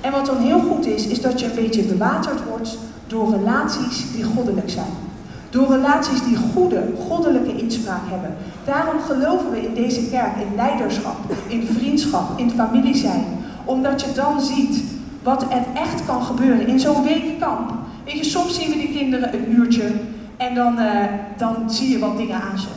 En 0.00 0.12
wat 0.12 0.26
dan 0.26 0.36
heel 0.36 0.60
goed 0.60 0.86
is, 0.86 1.06
is 1.06 1.20
dat 1.20 1.40
je 1.40 1.46
een 1.46 1.54
beetje 1.54 1.82
bewaterd 1.82 2.40
wordt 2.48 2.78
door 3.06 3.30
relaties 3.30 4.12
die 4.12 4.24
goddelijk 4.24 4.70
zijn. 4.70 5.08
Door 5.50 5.68
relaties 5.68 6.22
die 6.22 6.36
goede, 6.36 6.82
goddelijke 7.08 7.56
inspraak 7.56 8.02
hebben. 8.04 8.36
Daarom 8.64 9.00
geloven 9.00 9.50
we 9.50 9.66
in 9.66 9.74
deze 9.74 10.08
kerk 10.08 10.36
in 10.36 10.54
leiderschap, 10.56 11.16
in 11.46 11.66
vriendschap, 11.66 12.38
in 12.38 12.50
familie 12.50 12.96
zijn. 12.96 13.24
Omdat 13.64 14.00
je 14.00 14.12
dan 14.12 14.40
ziet 14.40 14.82
wat 15.22 15.42
er 15.42 15.66
echt 15.74 16.04
kan 16.06 16.22
gebeuren 16.22 16.66
in 16.66 16.80
zo'n 16.80 17.02
weekkamp. 17.02 17.72
Weet 18.04 18.18
je, 18.18 18.24
soms 18.24 18.54
zien 18.54 18.70
we 18.70 18.78
die 18.78 18.92
kinderen 18.98 19.34
een 19.34 19.52
uurtje 19.52 19.90
en 20.36 20.54
dan, 20.54 20.78
uh, 20.78 21.04
dan 21.36 21.70
zie 21.70 21.90
je 21.90 21.98
wat 21.98 22.16
dingen 22.16 22.40
aan 22.40 22.58
ze. 22.58 22.68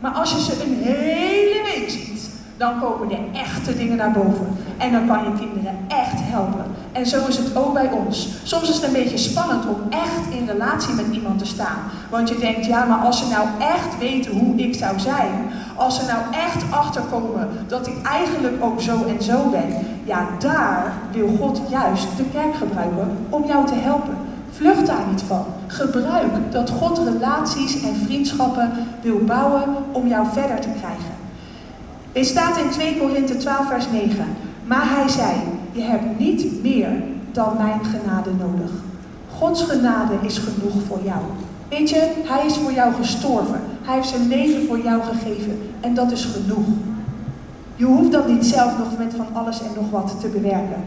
Maar 0.00 0.10
als 0.10 0.32
je 0.32 0.40
ze 0.40 0.64
een 0.64 0.82
hele 0.82 1.62
week 1.64 1.90
ziet, 1.90 2.30
dan 2.56 2.80
komen 2.80 3.08
de 3.08 3.18
echte 3.32 3.76
dingen 3.76 3.96
naar 3.96 4.12
boven. 4.12 4.56
En 4.78 4.92
dan 4.92 5.06
kan 5.06 5.24
je 5.24 5.38
kinderen 5.38 5.78
echt 5.88 6.20
helpen. 6.20 6.64
En 6.92 7.06
zo 7.06 7.26
is 7.26 7.36
het 7.36 7.56
ook 7.56 7.72
bij 7.72 7.90
ons. 7.90 8.28
Soms 8.42 8.68
is 8.68 8.74
het 8.74 8.84
een 8.84 8.92
beetje 8.92 9.18
spannend 9.18 9.66
om 9.66 9.80
echt 9.90 10.38
in 10.38 10.46
relatie 10.46 10.94
met 10.94 11.06
iemand 11.12 11.38
te 11.38 11.46
staan. 11.46 11.78
Want 12.10 12.28
je 12.28 12.38
denkt, 12.38 12.66
ja, 12.66 12.84
maar 12.84 12.98
als 12.98 13.18
ze 13.18 13.28
nou 13.28 13.48
echt 13.58 13.98
weten 13.98 14.32
hoe 14.32 14.56
ik 14.56 14.74
zou 14.74 14.98
zijn, 14.98 15.50
als 15.76 15.96
ze 15.96 16.06
nou 16.06 16.20
echt 16.46 16.64
achterkomen 16.70 17.48
dat 17.66 17.86
ik 17.86 18.02
eigenlijk 18.02 18.64
ook 18.64 18.80
zo 18.80 19.04
en 19.04 19.22
zo 19.22 19.50
ben, 19.50 19.74
ja, 20.04 20.28
daar 20.38 20.92
wil 21.12 21.28
God 21.40 21.60
juist 21.68 22.16
de 22.16 22.24
kerk 22.32 22.54
gebruiken 22.54 23.16
om 23.28 23.44
jou 23.46 23.66
te 23.66 23.74
helpen. 23.74 24.16
Vlucht 24.58 24.86
daar 24.86 25.06
niet 25.10 25.22
van. 25.22 25.44
Gebruik 25.66 26.32
dat 26.50 26.70
God 26.70 26.98
relaties 26.98 27.82
en 27.82 27.94
vriendschappen 27.94 28.70
wil 29.02 29.18
bouwen 29.26 29.62
om 29.92 30.08
jou 30.08 30.26
verder 30.32 30.60
te 30.60 30.68
krijgen. 30.78 31.14
Dit 32.12 32.26
staat 32.26 32.56
in 32.56 32.70
2 32.70 32.98
Korinthe 32.98 33.36
12, 33.36 33.68
vers 33.68 33.84
9. 33.92 34.24
Maar 34.64 34.88
hij 34.88 35.08
zei: 35.08 35.32
Je 35.72 35.80
hebt 35.80 36.18
niet 36.18 36.62
meer 36.62 36.88
dan 37.32 37.56
mijn 37.56 37.80
genade 37.84 38.30
nodig. 38.38 38.70
Gods 39.36 39.62
genade 39.62 40.14
is 40.20 40.38
genoeg 40.38 40.82
voor 40.86 41.00
jou. 41.04 41.20
Weet 41.68 41.90
je, 41.90 42.12
hij 42.24 42.46
is 42.46 42.56
voor 42.56 42.72
jou 42.72 42.94
gestorven. 42.94 43.60
Hij 43.82 43.94
heeft 43.94 44.08
zijn 44.08 44.28
leven 44.28 44.66
voor 44.66 44.78
jou 44.78 45.02
gegeven. 45.02 45.58
En 45.80 45.94
dat 45.94 46.12
is 46.12 46.24
genoeg. 46.24 46.66
Je 47.76 47.84
hoeft 47.84 48.12
dat 48.12 48.28
niet 48.28 48.46
zelf 48.46 48.78
nog 48.78 48.98
met 48.98 49.14
van 49.16 49.26
alles 49.32 49.60
en 49.60 49.70
nog 49.74 49.90
wat 49.90 50.20
te 50.20 50.28
bewerken. 50.28 50.84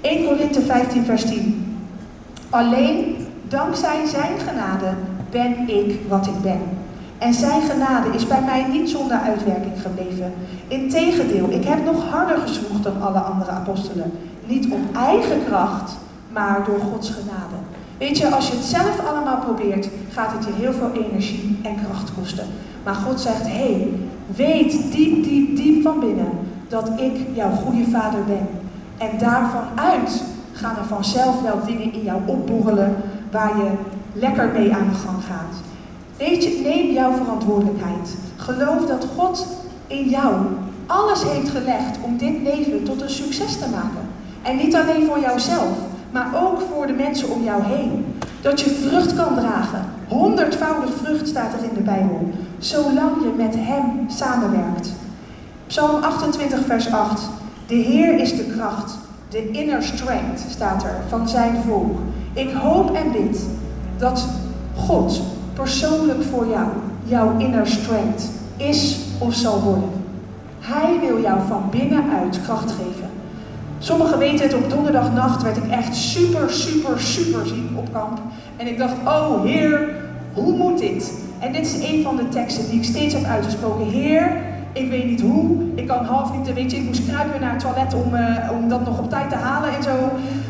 1 0.00 0.24
Korinthe 0.26 0.62
15, 0.62 1.04
vers 1.04 1.24
10. 1.24 1.61
Alleen 2.52 3.16
dankzij 3.48 4.06
zijn 4.06 4.38
genade 4.38 4.94
ben 5.30 5.68
ik 5.68 6.00
wat 6.08 6.26
ik 6.26 6.40
ben. 6.42 6.60
En 7.18 7.34
zijn 7.34 7.62
genade 7.62 8.08
is 8.14 8.26
bij 8.26 8.42
mij 8.42 8.66
niet 8.70 8.90
zonder 8.90 9.16
uitwerking 9.16 9.82
gebleven. 9.82 10.32
Integendeel, 10.68 11.50
ik 11.50 11.64
heb 11.64 11.84
nog 11.84 12.10
harder 12.10 12.38
gezwoegd 12.38 12.82
dan 12.82 13.02
alle 13.02 13.18
andere 13.18 13.50
apostelen. 13.50 14.12
Niet 14.46 14.66
op 14.70 14.96
eigen 14.96 15.44
kracht, 15.44 15.96
maar 16.32 16.64
door 16.66 16.80
Gods 16.92 17.10
genade. 17.10 17.56
Weet 17.98 18.18
je, 18.18 18.34
als 18.34 18.48
je 18.48 18.54
het 18.54 18.64
zelf 18.64 19.06
allemaal 19.08 19.38
probeert, 19.38 19.88
gaat 20.10 20.32
het 20.32 20.44
je 20.44 20.52
heel 20.62 20.72
veel 20.72 20.90
energie 20.92 21.60
en 21.62 21.76
kracht 21.84 22.12
kosten. 22.18 22.46
Maar 22.84 22.94
God 22.94 23.20
zegt, 23.20 23.42
hé, 23.42 23.72
hey, 23.72 23.88
weet 24.36 24.92
diep, 24.92 25.24
diep, 25.24 25.56
diep 25.56 25.82
van 25.82 26.00
binnen 26.00 26.30
dat 26.68 26.88
ik 26.88 27.26
jouw 27.34 27.50
goede 27.50 27.90
vader 27.90 28.24
ben. 28.24 28.48
En 28.98 29.18
daarvan 29.18 29.64
uit 29.74 30.22
gaan 30.62 30.76
er 30.76 30.84
vanzelf 30.84 31.42
wel 31.42 31.60
dingen 31.66 31.92
in 31.92 32.02
jou 32.02 32.20
opborrelen 32.26 32.96
waar 33.30 33.56
je 33.56 33.70
lekker 34.12 34.48
mee 34.48 34.74
aan 34.74 34.88
de 34.88 34.94
gang 34.94 35.24
gaat. 35.24 35.54
Neem 36.62 36.92
jouw 36.92 37.12
verantwoordelijkheid. 37.12 38.16
Geloof 38.36 38.86
dat 38.86 39.06
God 39.16 39.46
in 39.86 40.08
jou 40.08 40.34
alles 40.86 41.22
heeft 41.22 41.48
gelegd 41.48 41.98
om 42.00 42.16
dit 42.16 42.42
leven 42.42 42.82
tot 42.82 43.00
een 43.00 43.10
succes 43.10 43.58
te 43.58 43.68
maken. 43.70 44.08
En 44.42 44.56
niet 44.56 44.76
alleen 44.76 45.06
voor 45.06 45.20
jouzelf, 45.20 45.76
maar 46.10 46.30
ook 46.44 46.62
voor 46.72 46.86
de 46.86 46.92
mensen 46.92 47.30
om 47.30 47.42
jou 47.42 47.62
heen. 47.62 48.04
Dat 48.40 48.60
je 48.60 48.70
vrucht 48.70 49.14
kan 49.14 49.34
dragen. 49.34 49.84
Honderdvoudig 50.08 50.90
vrucht 51.02 51.28
staat 51.28 51.52
er 51.52 51.68
in 51.68 51.74
de 51.74 51.82
Bijbel. 51.82 52.30
Zolang 52.58 53.12
je 53.20 53.32
met 53.36 53.54
Hem 53.58 54.04
samenwerkt. 54.06 54.92
Psalm 55.66 56.02
28, 56.02 56.64
vers 56.66 56.92
8. 56.92 57.22
De 57.66 57.74
Heer 57.74 58.20
is 58.20 58.36
de 58.36 58.44
kracht, 58.44 58.98
de 59.32 59.50
inner 59.50 59.82
strength 59.82 60.44
staat 60.48 60.84
er 60.84 61.00
van 61.08 61.28
zijn 61.28 61.56
volk. 61.66 61.98
Ik 62.32 62.52
hoop 62.52 62.94
en 62.94 63.12
bid 63.12 63.46
dat 63.96 64.26
God 64.76 65.22
persoonlijk 65.54 66.22
voor 66.22 66.46
jou, 66.46 66.66
jouw 67.04 67.38
inner 67.38 67.66
strength, 67.66 68.30
is 68.56 68.98
of 69.18 69.34
zal 69.34 69.60
worden. 69.62 69.90
Hij 70.60 70.98
wil 71.00 71.20
jou 71.20 71.38
van 71.48 71.62
binnenuit 71.70 72.42
kracht 72.42 72.70
geven. 72.70 73.10
Sommigen 73.78 74.18
weten 74.18 74.44
het, 74.44 74.54
op 74.54 74.70
donderdagnacht 74.70 75.42
werd 75.42 75.56
ik 75.56 75.70
echt 75.70 75.96
super, 75.96 76.50
super, 76.50 77.00
super 77.00 77.46
ziek 77.46 77.78
op 77.78 77.92
kamp. 77.92 78.20
En 78.56 78.66
ik 78.66 78.78
dacht, 78.78 78.94
oh 79.04 79.42
Heer, 79.42 79.88
hoe 80.32 80.56
moet 80.56 80.78
dit? 80.78 81.12
En 81.38 81.52
dit 81.52 81.66
is 81.66 81.88
een 81.88 82.02
van 82.02 82.16
de 82.16 82.28
teksten 82.28 82.70
die 82.70 82.78
ik 82.78 82.84
steeds 82.84 83.14
heb 83.14 83.24
uitgesproken. 83.24 83.86
Heer, 83.86 84.36
ik 84.72 84.90
weet 84.90 85.04
niet 85.04 85.20
hoe, 85.20 85.56
ik 85.74 85.86
kan 85.86 86.04
half 86.04 86.36
niet, 86.36 86.54
weet 86.54 86.70
je, 86.70 86.76
ik 86.76 86.84
moest 86.84 87.08
kruipen 87.08 87.40
naar 87.40 87.52
het 87.52 87.60
toilet 87.60 87.94
om, 87.94 88.14
uh, 88.14 88.50
om 88.52 88.68
dat 88.68 88.84
nog 88.84 88.98
op 88.98 89.10
tijd 89.10 89.30
te 89.30 89.36
halen 89.36 89.74
en 89.76 89.82
zo. 89.82 89.90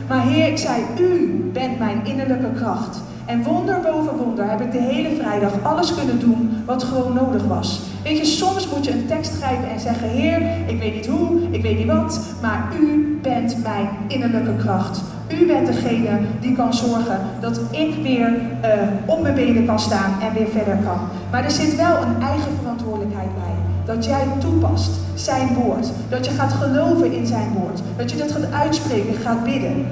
Maar 0.08 0.22
Heer, 0.22 0.46
ik 0.46 0.58
zei, 0.58 0.82
U 0.98 1.40
bent 1.52 1.78
mijn 1.78 2.00
innerlijke 2.04 2.52
kracht. 2.52 3.00
En 3.26 3.42
wonder 3.42 3.80
boven 3.80 4.16
wonder 4.16 4.50
heb 4.50 4.61
ik 4.61 4.72
de 4.72 4.80
hele 4.80 5.16
vrijdag 5.16 5.52
alles 5.62 5.94
kunnen 5.94 6.20
doen 6.20 6.50
wat 6.66 6.82
gewoon 6.82 7.14
nodig 7.14 7.44
was. 7.44 7.80
Weet 8.02 8.18
je, 8.18 8.24
soms 8.24 8.68
moet 8.68 8.85
je 8.85 8.92
een 8.92 9.06
tekst 9.06 9.37
grijpen 9.37 9.70
en 9.70 9.80
zeggen: 9.80 10.08
Heer, 10.08 10.40
ik 10.66 10.78
weet 10.78 10.94
niet 10.94 11.06
hoe, 11.06 11.40
ik 11.50 11.62
weet 11.62 11.78
niet 11.78 11.87
wat, 11.87 12.20
maar 12.42 12.68
u 12.80 13.18
bent 13.22 13.62
mijn 13.62 13.88
innerlijke 14.08 14.56
kracht. 14.56 15.00
U 15.28 15.46
bent 15.46 15.66
degene 15.66 16.18
die 16.40 16.56
kan 16.56 16.74
zorgen 16.74 17.20
dat 17.40 17.61
ik 17.70 17.94
weer 18.02 18.28
uh, 18.28 18.70
op 19.06 19.22
mijn 19.22 19.35
benen 19.35 19.66
kan 19.66 19.78
staan 19.78 20.20
en 20.20 20.32
weer 20.32 20.48
verder 20.48 20.76
kan. 20.76 20.98
Maar 21.30 21.44
er 21.44 21.50
zit 21.50 21.76
wel 21.76 21.96
een 21.96 22.22
eigen 22.22 22.52
verantwoordelijkheid 22.61 23.35
bij. 23.35 23.62
Dat 23.84 24.04
jij 24.04 24.26
toepast 24.38 24.90
zijn 25.14 25.54
woord. 25.54 25.88
Dat 26.08 26.26
je 26.26 26.32
gaat 26.32 26.52
geloven 26.52 27.12
in 27.12 27.26
zijn 27.26 27.52
woord. 27.52 27.80
Dat 27.96 28.10
je 28.10 28.16
dat 28.16 28.32
gaat 28.32 28.52
uitspreken, 28.52 29.14
gaat 29.14 29.44
bidden. 29.44 29.86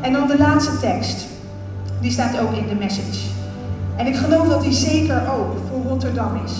En 0.00 0.12
dan 0.12 0.26
de 0.26 0.38
laatste 0.38 0.78
tekst. 0.78 1.26
Die 2.00 2.10
staat 2.10 2.40
ook 2.40 2.52
in 2.52 2.68
de 2.68 2.74
message. 2.74 3.28
En 3.96 4.06
ik 4.06 4.16
geloof 4.16 4.48
dat 4.48 4.62
die 4.62 4.72
zeker 4.72 5.22
ook 5.32 5.56
voor 5.68 5.90
Rotterdam 5.90 6.40
is. 6.44 6.52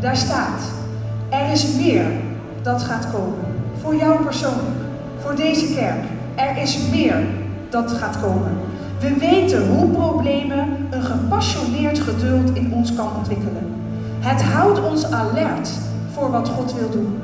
Daar 0.00 0.16
staat, 0.16 0.60
er 1.28 1.52
is 1.52 1.74
meer 1.74 2.04
dat 2.62 2.82
gaat 2.82 3.10
komen. 3.12 3.44
Voor 3.82 3.96
jou 3.96 4.24
persoonlijk, 4.24 4.78
voor 5.18 5.36
deze 5.36 5.74
kerk. 5.74 6.04
Er 6.34 6.62
is 6.62 6.78
meer 6.90 7.26
dat 7.68 7.92
gaat 7.92 8.20
komen. 8.20 8.52
We 9.00 9.16
weten 9.18 9.68
hoe 9.68 9.88
problemen 9.88 10.86
een 10.90 11.02
gepassioneerd 11.02 11.98
geduld 11.98 12.56
in 12.56 12.72
ons 12.72 12.94
kan 12.94 13.08
ontwikkelen. 13.16 13.69
Het 14.20 14.42
houdt 14.42 14.82
ons 14.82 15.10
alert 15.10 15.70
voor 16.12 16.30
wat 16.30 16.48
God 16.48 16.74
wil 16.74 16.90
doen. 16.90 17.20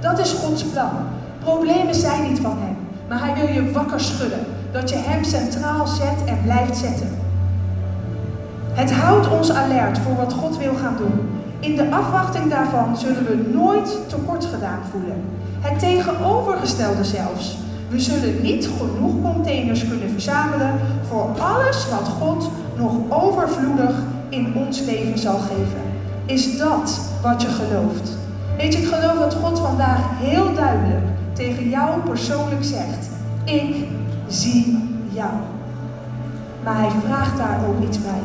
Dat 0.00 0.18
is 0.18 0.32
Gods 0.32 0.62
plan. 0.62 0.90
Problemen 1.38 1.94
zijn 1.94 2.28
niet 2.28 2.40
van 2.40 2.56
Hem, 2.58 2.76
maar 3.08 3.20
Hij 3.20 3.34
wil 3.34 3.54
je 3.54 3.72
wakker 3.72 4.00
schudden 4.00 4.46
dat 4.72 4.90
je 4.90 4.96
Hem 4.96 5.24
centraal 5.24 5.86
zet 5.86 6.24
en 6.24 6.38
blijft 6.42 6.76
zetten. 6.76 7.18
Het 8.72 8.92
houdt 8.92 9.30
ons 9.30 9.52
alert 9.52 9.98
voor 9.98 10.16
wat 10.16 10.32
God 10.32 10.58
wil 10.58 10.74
gaan 10.74 10.96
doen. 10.96 11.28
In 11.60 11.76
de 11.76 11.90
afwachting 11.90 12.50
daarvan 12.50 12.96
zullen 12.96 13.26
we 13.26 13.50
nooit 13.52 14.08
tekort 14.08 14.44
gedaan 14.44 14.80
voelen. 14.90 15.22
Het 15.60 15.78
tegenovergestelde 15.78 17.04
zelfs. 17.04 17.58
We 17.88 18.00
zullen 18.00 18.42
niet 18.42 18.68
genoeg 18.78 19.22
containers 19.22 19.88
kunnen 19.88 20.10
verzamelen 20.10 20.80
voor 21.08 21.28
alles 21.38 21.88
wat 21.90 22.08
God 22.20 22.50
nog 22.76 22.92
overvloedig 23.08 23.94
in 24.28 24.54
ons 24.54 24.80
leven 24.80 25.18
zal 25.18 25.38
geven. 25.38 25.89
Is 26.30 26.58
dat 26.58 27.00
wat 27.22 27.42
je 27.42 27.48
gelooft? 27.48 28.10
Weet 28.56 28.72
je, 28.72 28.80
ik 28.80 28.88
geloof 28.88 29.18
dat 29.18 29.34
God 29.34 29.58
vandaag 29.58 30.00
heel 30.18 30.54
duidelijk 30.54 31.06
tegen 31.32 31.68
jou 31.68 32.00
persoonlijk 32.00 32.64
zegt: 32.64 33.08
Ik 33.44 33.74
zie 34.28 34.88
jou. 35.12 35.30
Maar 36.64 36.78
hij 36.78 36.90
vraagt 37.04 37.36
daar 37.36 37.60
ook 37.68 37.82
iets 37.82 38.02
bij. 38.02 38.20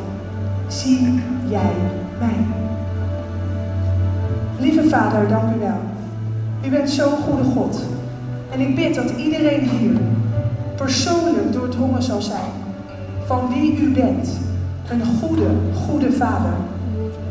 Zie 0.68 1.24
jij 1.47 1.74
mij? 2.20 2.45
Lieve 4.60 4.89
Vader, 4.89 5.28
dank 5.28 5.56
u 5.56 5.60
wel. 5.60 5.80
U 6.66 6.70
bent 6.70 6.89
zo'n 6.89 7.18
goede 7.18 7.43
God. 7.43 7.84
En 8.51 8.60
ik 8.60 8.76
bid 8.76 8.95
dat 8.95 9.10
iedereen 9.10 9.70
hier 9.70 9.97
persoonlijk 10.76 11.53
doordrongen 11.53 12.03
zal 12.03 12.22
zijn 12.22 12.51
van 13.26 13.49
wie 13.53 13.78
u 13.78 13.91
bent. 13.91 14.30
Een 14.89 15.01
goede, 15.22 15.47
goede 15.88 16.12
vader. 16.12 16.53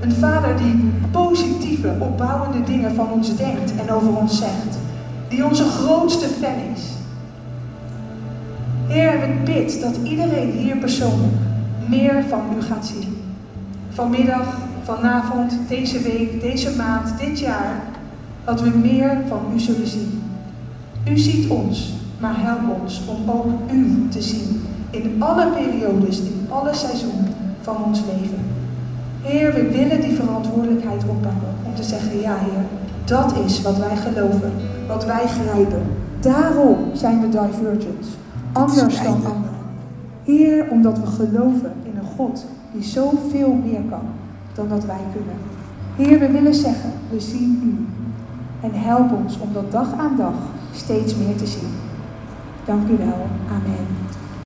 Een 0.05 0.13
vader 0.13 0.57
die 0.57 0.93
positieve, 1.11 1.97
opbouwende 1.99 2.63
dingen 2.63 2.95
van 2.95 3.11
ons 3.13 3.37
denkt 3.37 3.75
en 3.77 3.91
over 3.91 4.17
ons 4.17 4.39
zegt. 4.39 4.79
Die 5.29 5.45
onze 5.45 5.65
grootste 5.65 6.27
fan 6.29 6.55
is. 6.75 6.83
Heer, 8.87 9.23
ik 9.23 9.45
bid 9.45 9.81
dat 9.81 9.97
iedereen 10.03 10.51
hier 10.51 10.77
persoonlijk 10.77 11.33
meer 11.89 12.25
van 12.29 12.41
u 12.59 12.63
gaat 12.63 12.87
zien. 12.87 13.17
Vanmiddag, 13.89 14.59
vanavond, 14.83 15.59
deze 15.69 16.01
week, 16.01 16.41
deze 16.41 16.77
maand, 16.77 17.19
dit 17.19 17.39
jaar. 17.39 17.83
Dat 18.45 18.61
we 18.61 18.69
meer 18.69 19.19
van 19.29 19.41
u 19.55 19.61
zullen 19.61 19.89
zien. 19.89 20.23
U 21.09 21.19
ziet 21.19 21.51
ons, 21.51 21.93
maar 22.19 22.35
help 22.37 22.81
ons 22.81 23.03
om 23.07 23.31
ook 23.31 23.71
u 23.73 24.09
te 24.09 24.23
zien. 24.23 24.63
In 24.91 25.23
alle 25.23 25.47
periodes, 25.47 26.21
in 26.21 26.47
alle 26.49 26.75
seizoenen 26.75 27.35
van 27.63 27.85
ons 27.85 28.01
leven. 28.01 28.54
Heer, 29.25 29.53
we 29.55 29.71
willen 29.71 30.01
die 30.01 30.15
verantwoordelijkheid 30.15 31.03
oppakken. 31.09 31.49
Om 31.67 31.75
te 31.75 31.83
zeggen, 31.83 32.21
ja 32.21 32.37
Heer, 32.39 32.65
dat 33.05 33.35
is 33.47 33.63
wat 33.63 33.79
wij 33.79 33.97
geloven. 33.97 34.53
Wat 34.87 35.05
wij 35.05 35.27
grijpen. 35.27 35.83
Daarom 36.21 36.77
zijn 36.93 37.21
we 37.21 37.29
divergent. 37.29 38.07
Anders 38.53 39.03
dan 39.03 39.15
anderen. 39.15 39.43
Heer, 40.25 40.71
omdat 40.71 40.99
we 40.99 41.07
geloven 41.07 41.73
in 41.83 41.97
een 41.97 42.09
God 42.17 42.45
die 42.73 42.83
zoveel 42.83 43.53
meer 43.65 43.83
kan 43.91 44.07
dan 44.55 44.69
dat 44.69 44.85
wij 44.85 45.01
kunnen. 45.13 45.37
Heer, 45.97 46.19
we 46.19 46.33
willen 46.33 46.55
zeggen, 46.55 46.91
we 47.11 47.21
zien 47.21 47.61
U. 47.65 47.87
En 48.67 48.81
help 48.81 49.13
ons 49.13 49.39
om 49.39 49.49
dat 49.53 49.73
dag 49.73 49.93
aan 49.99 50.17
dag 50.17 50.35
steeds 50.73 51.17
meer 51.17 51.37
te 51.37 51.47
zien. 51.47 51.75
Dank 52.65 52.89
u 52.89 52.97
wel. 52.97 53.27
Amen. 53.49 54.04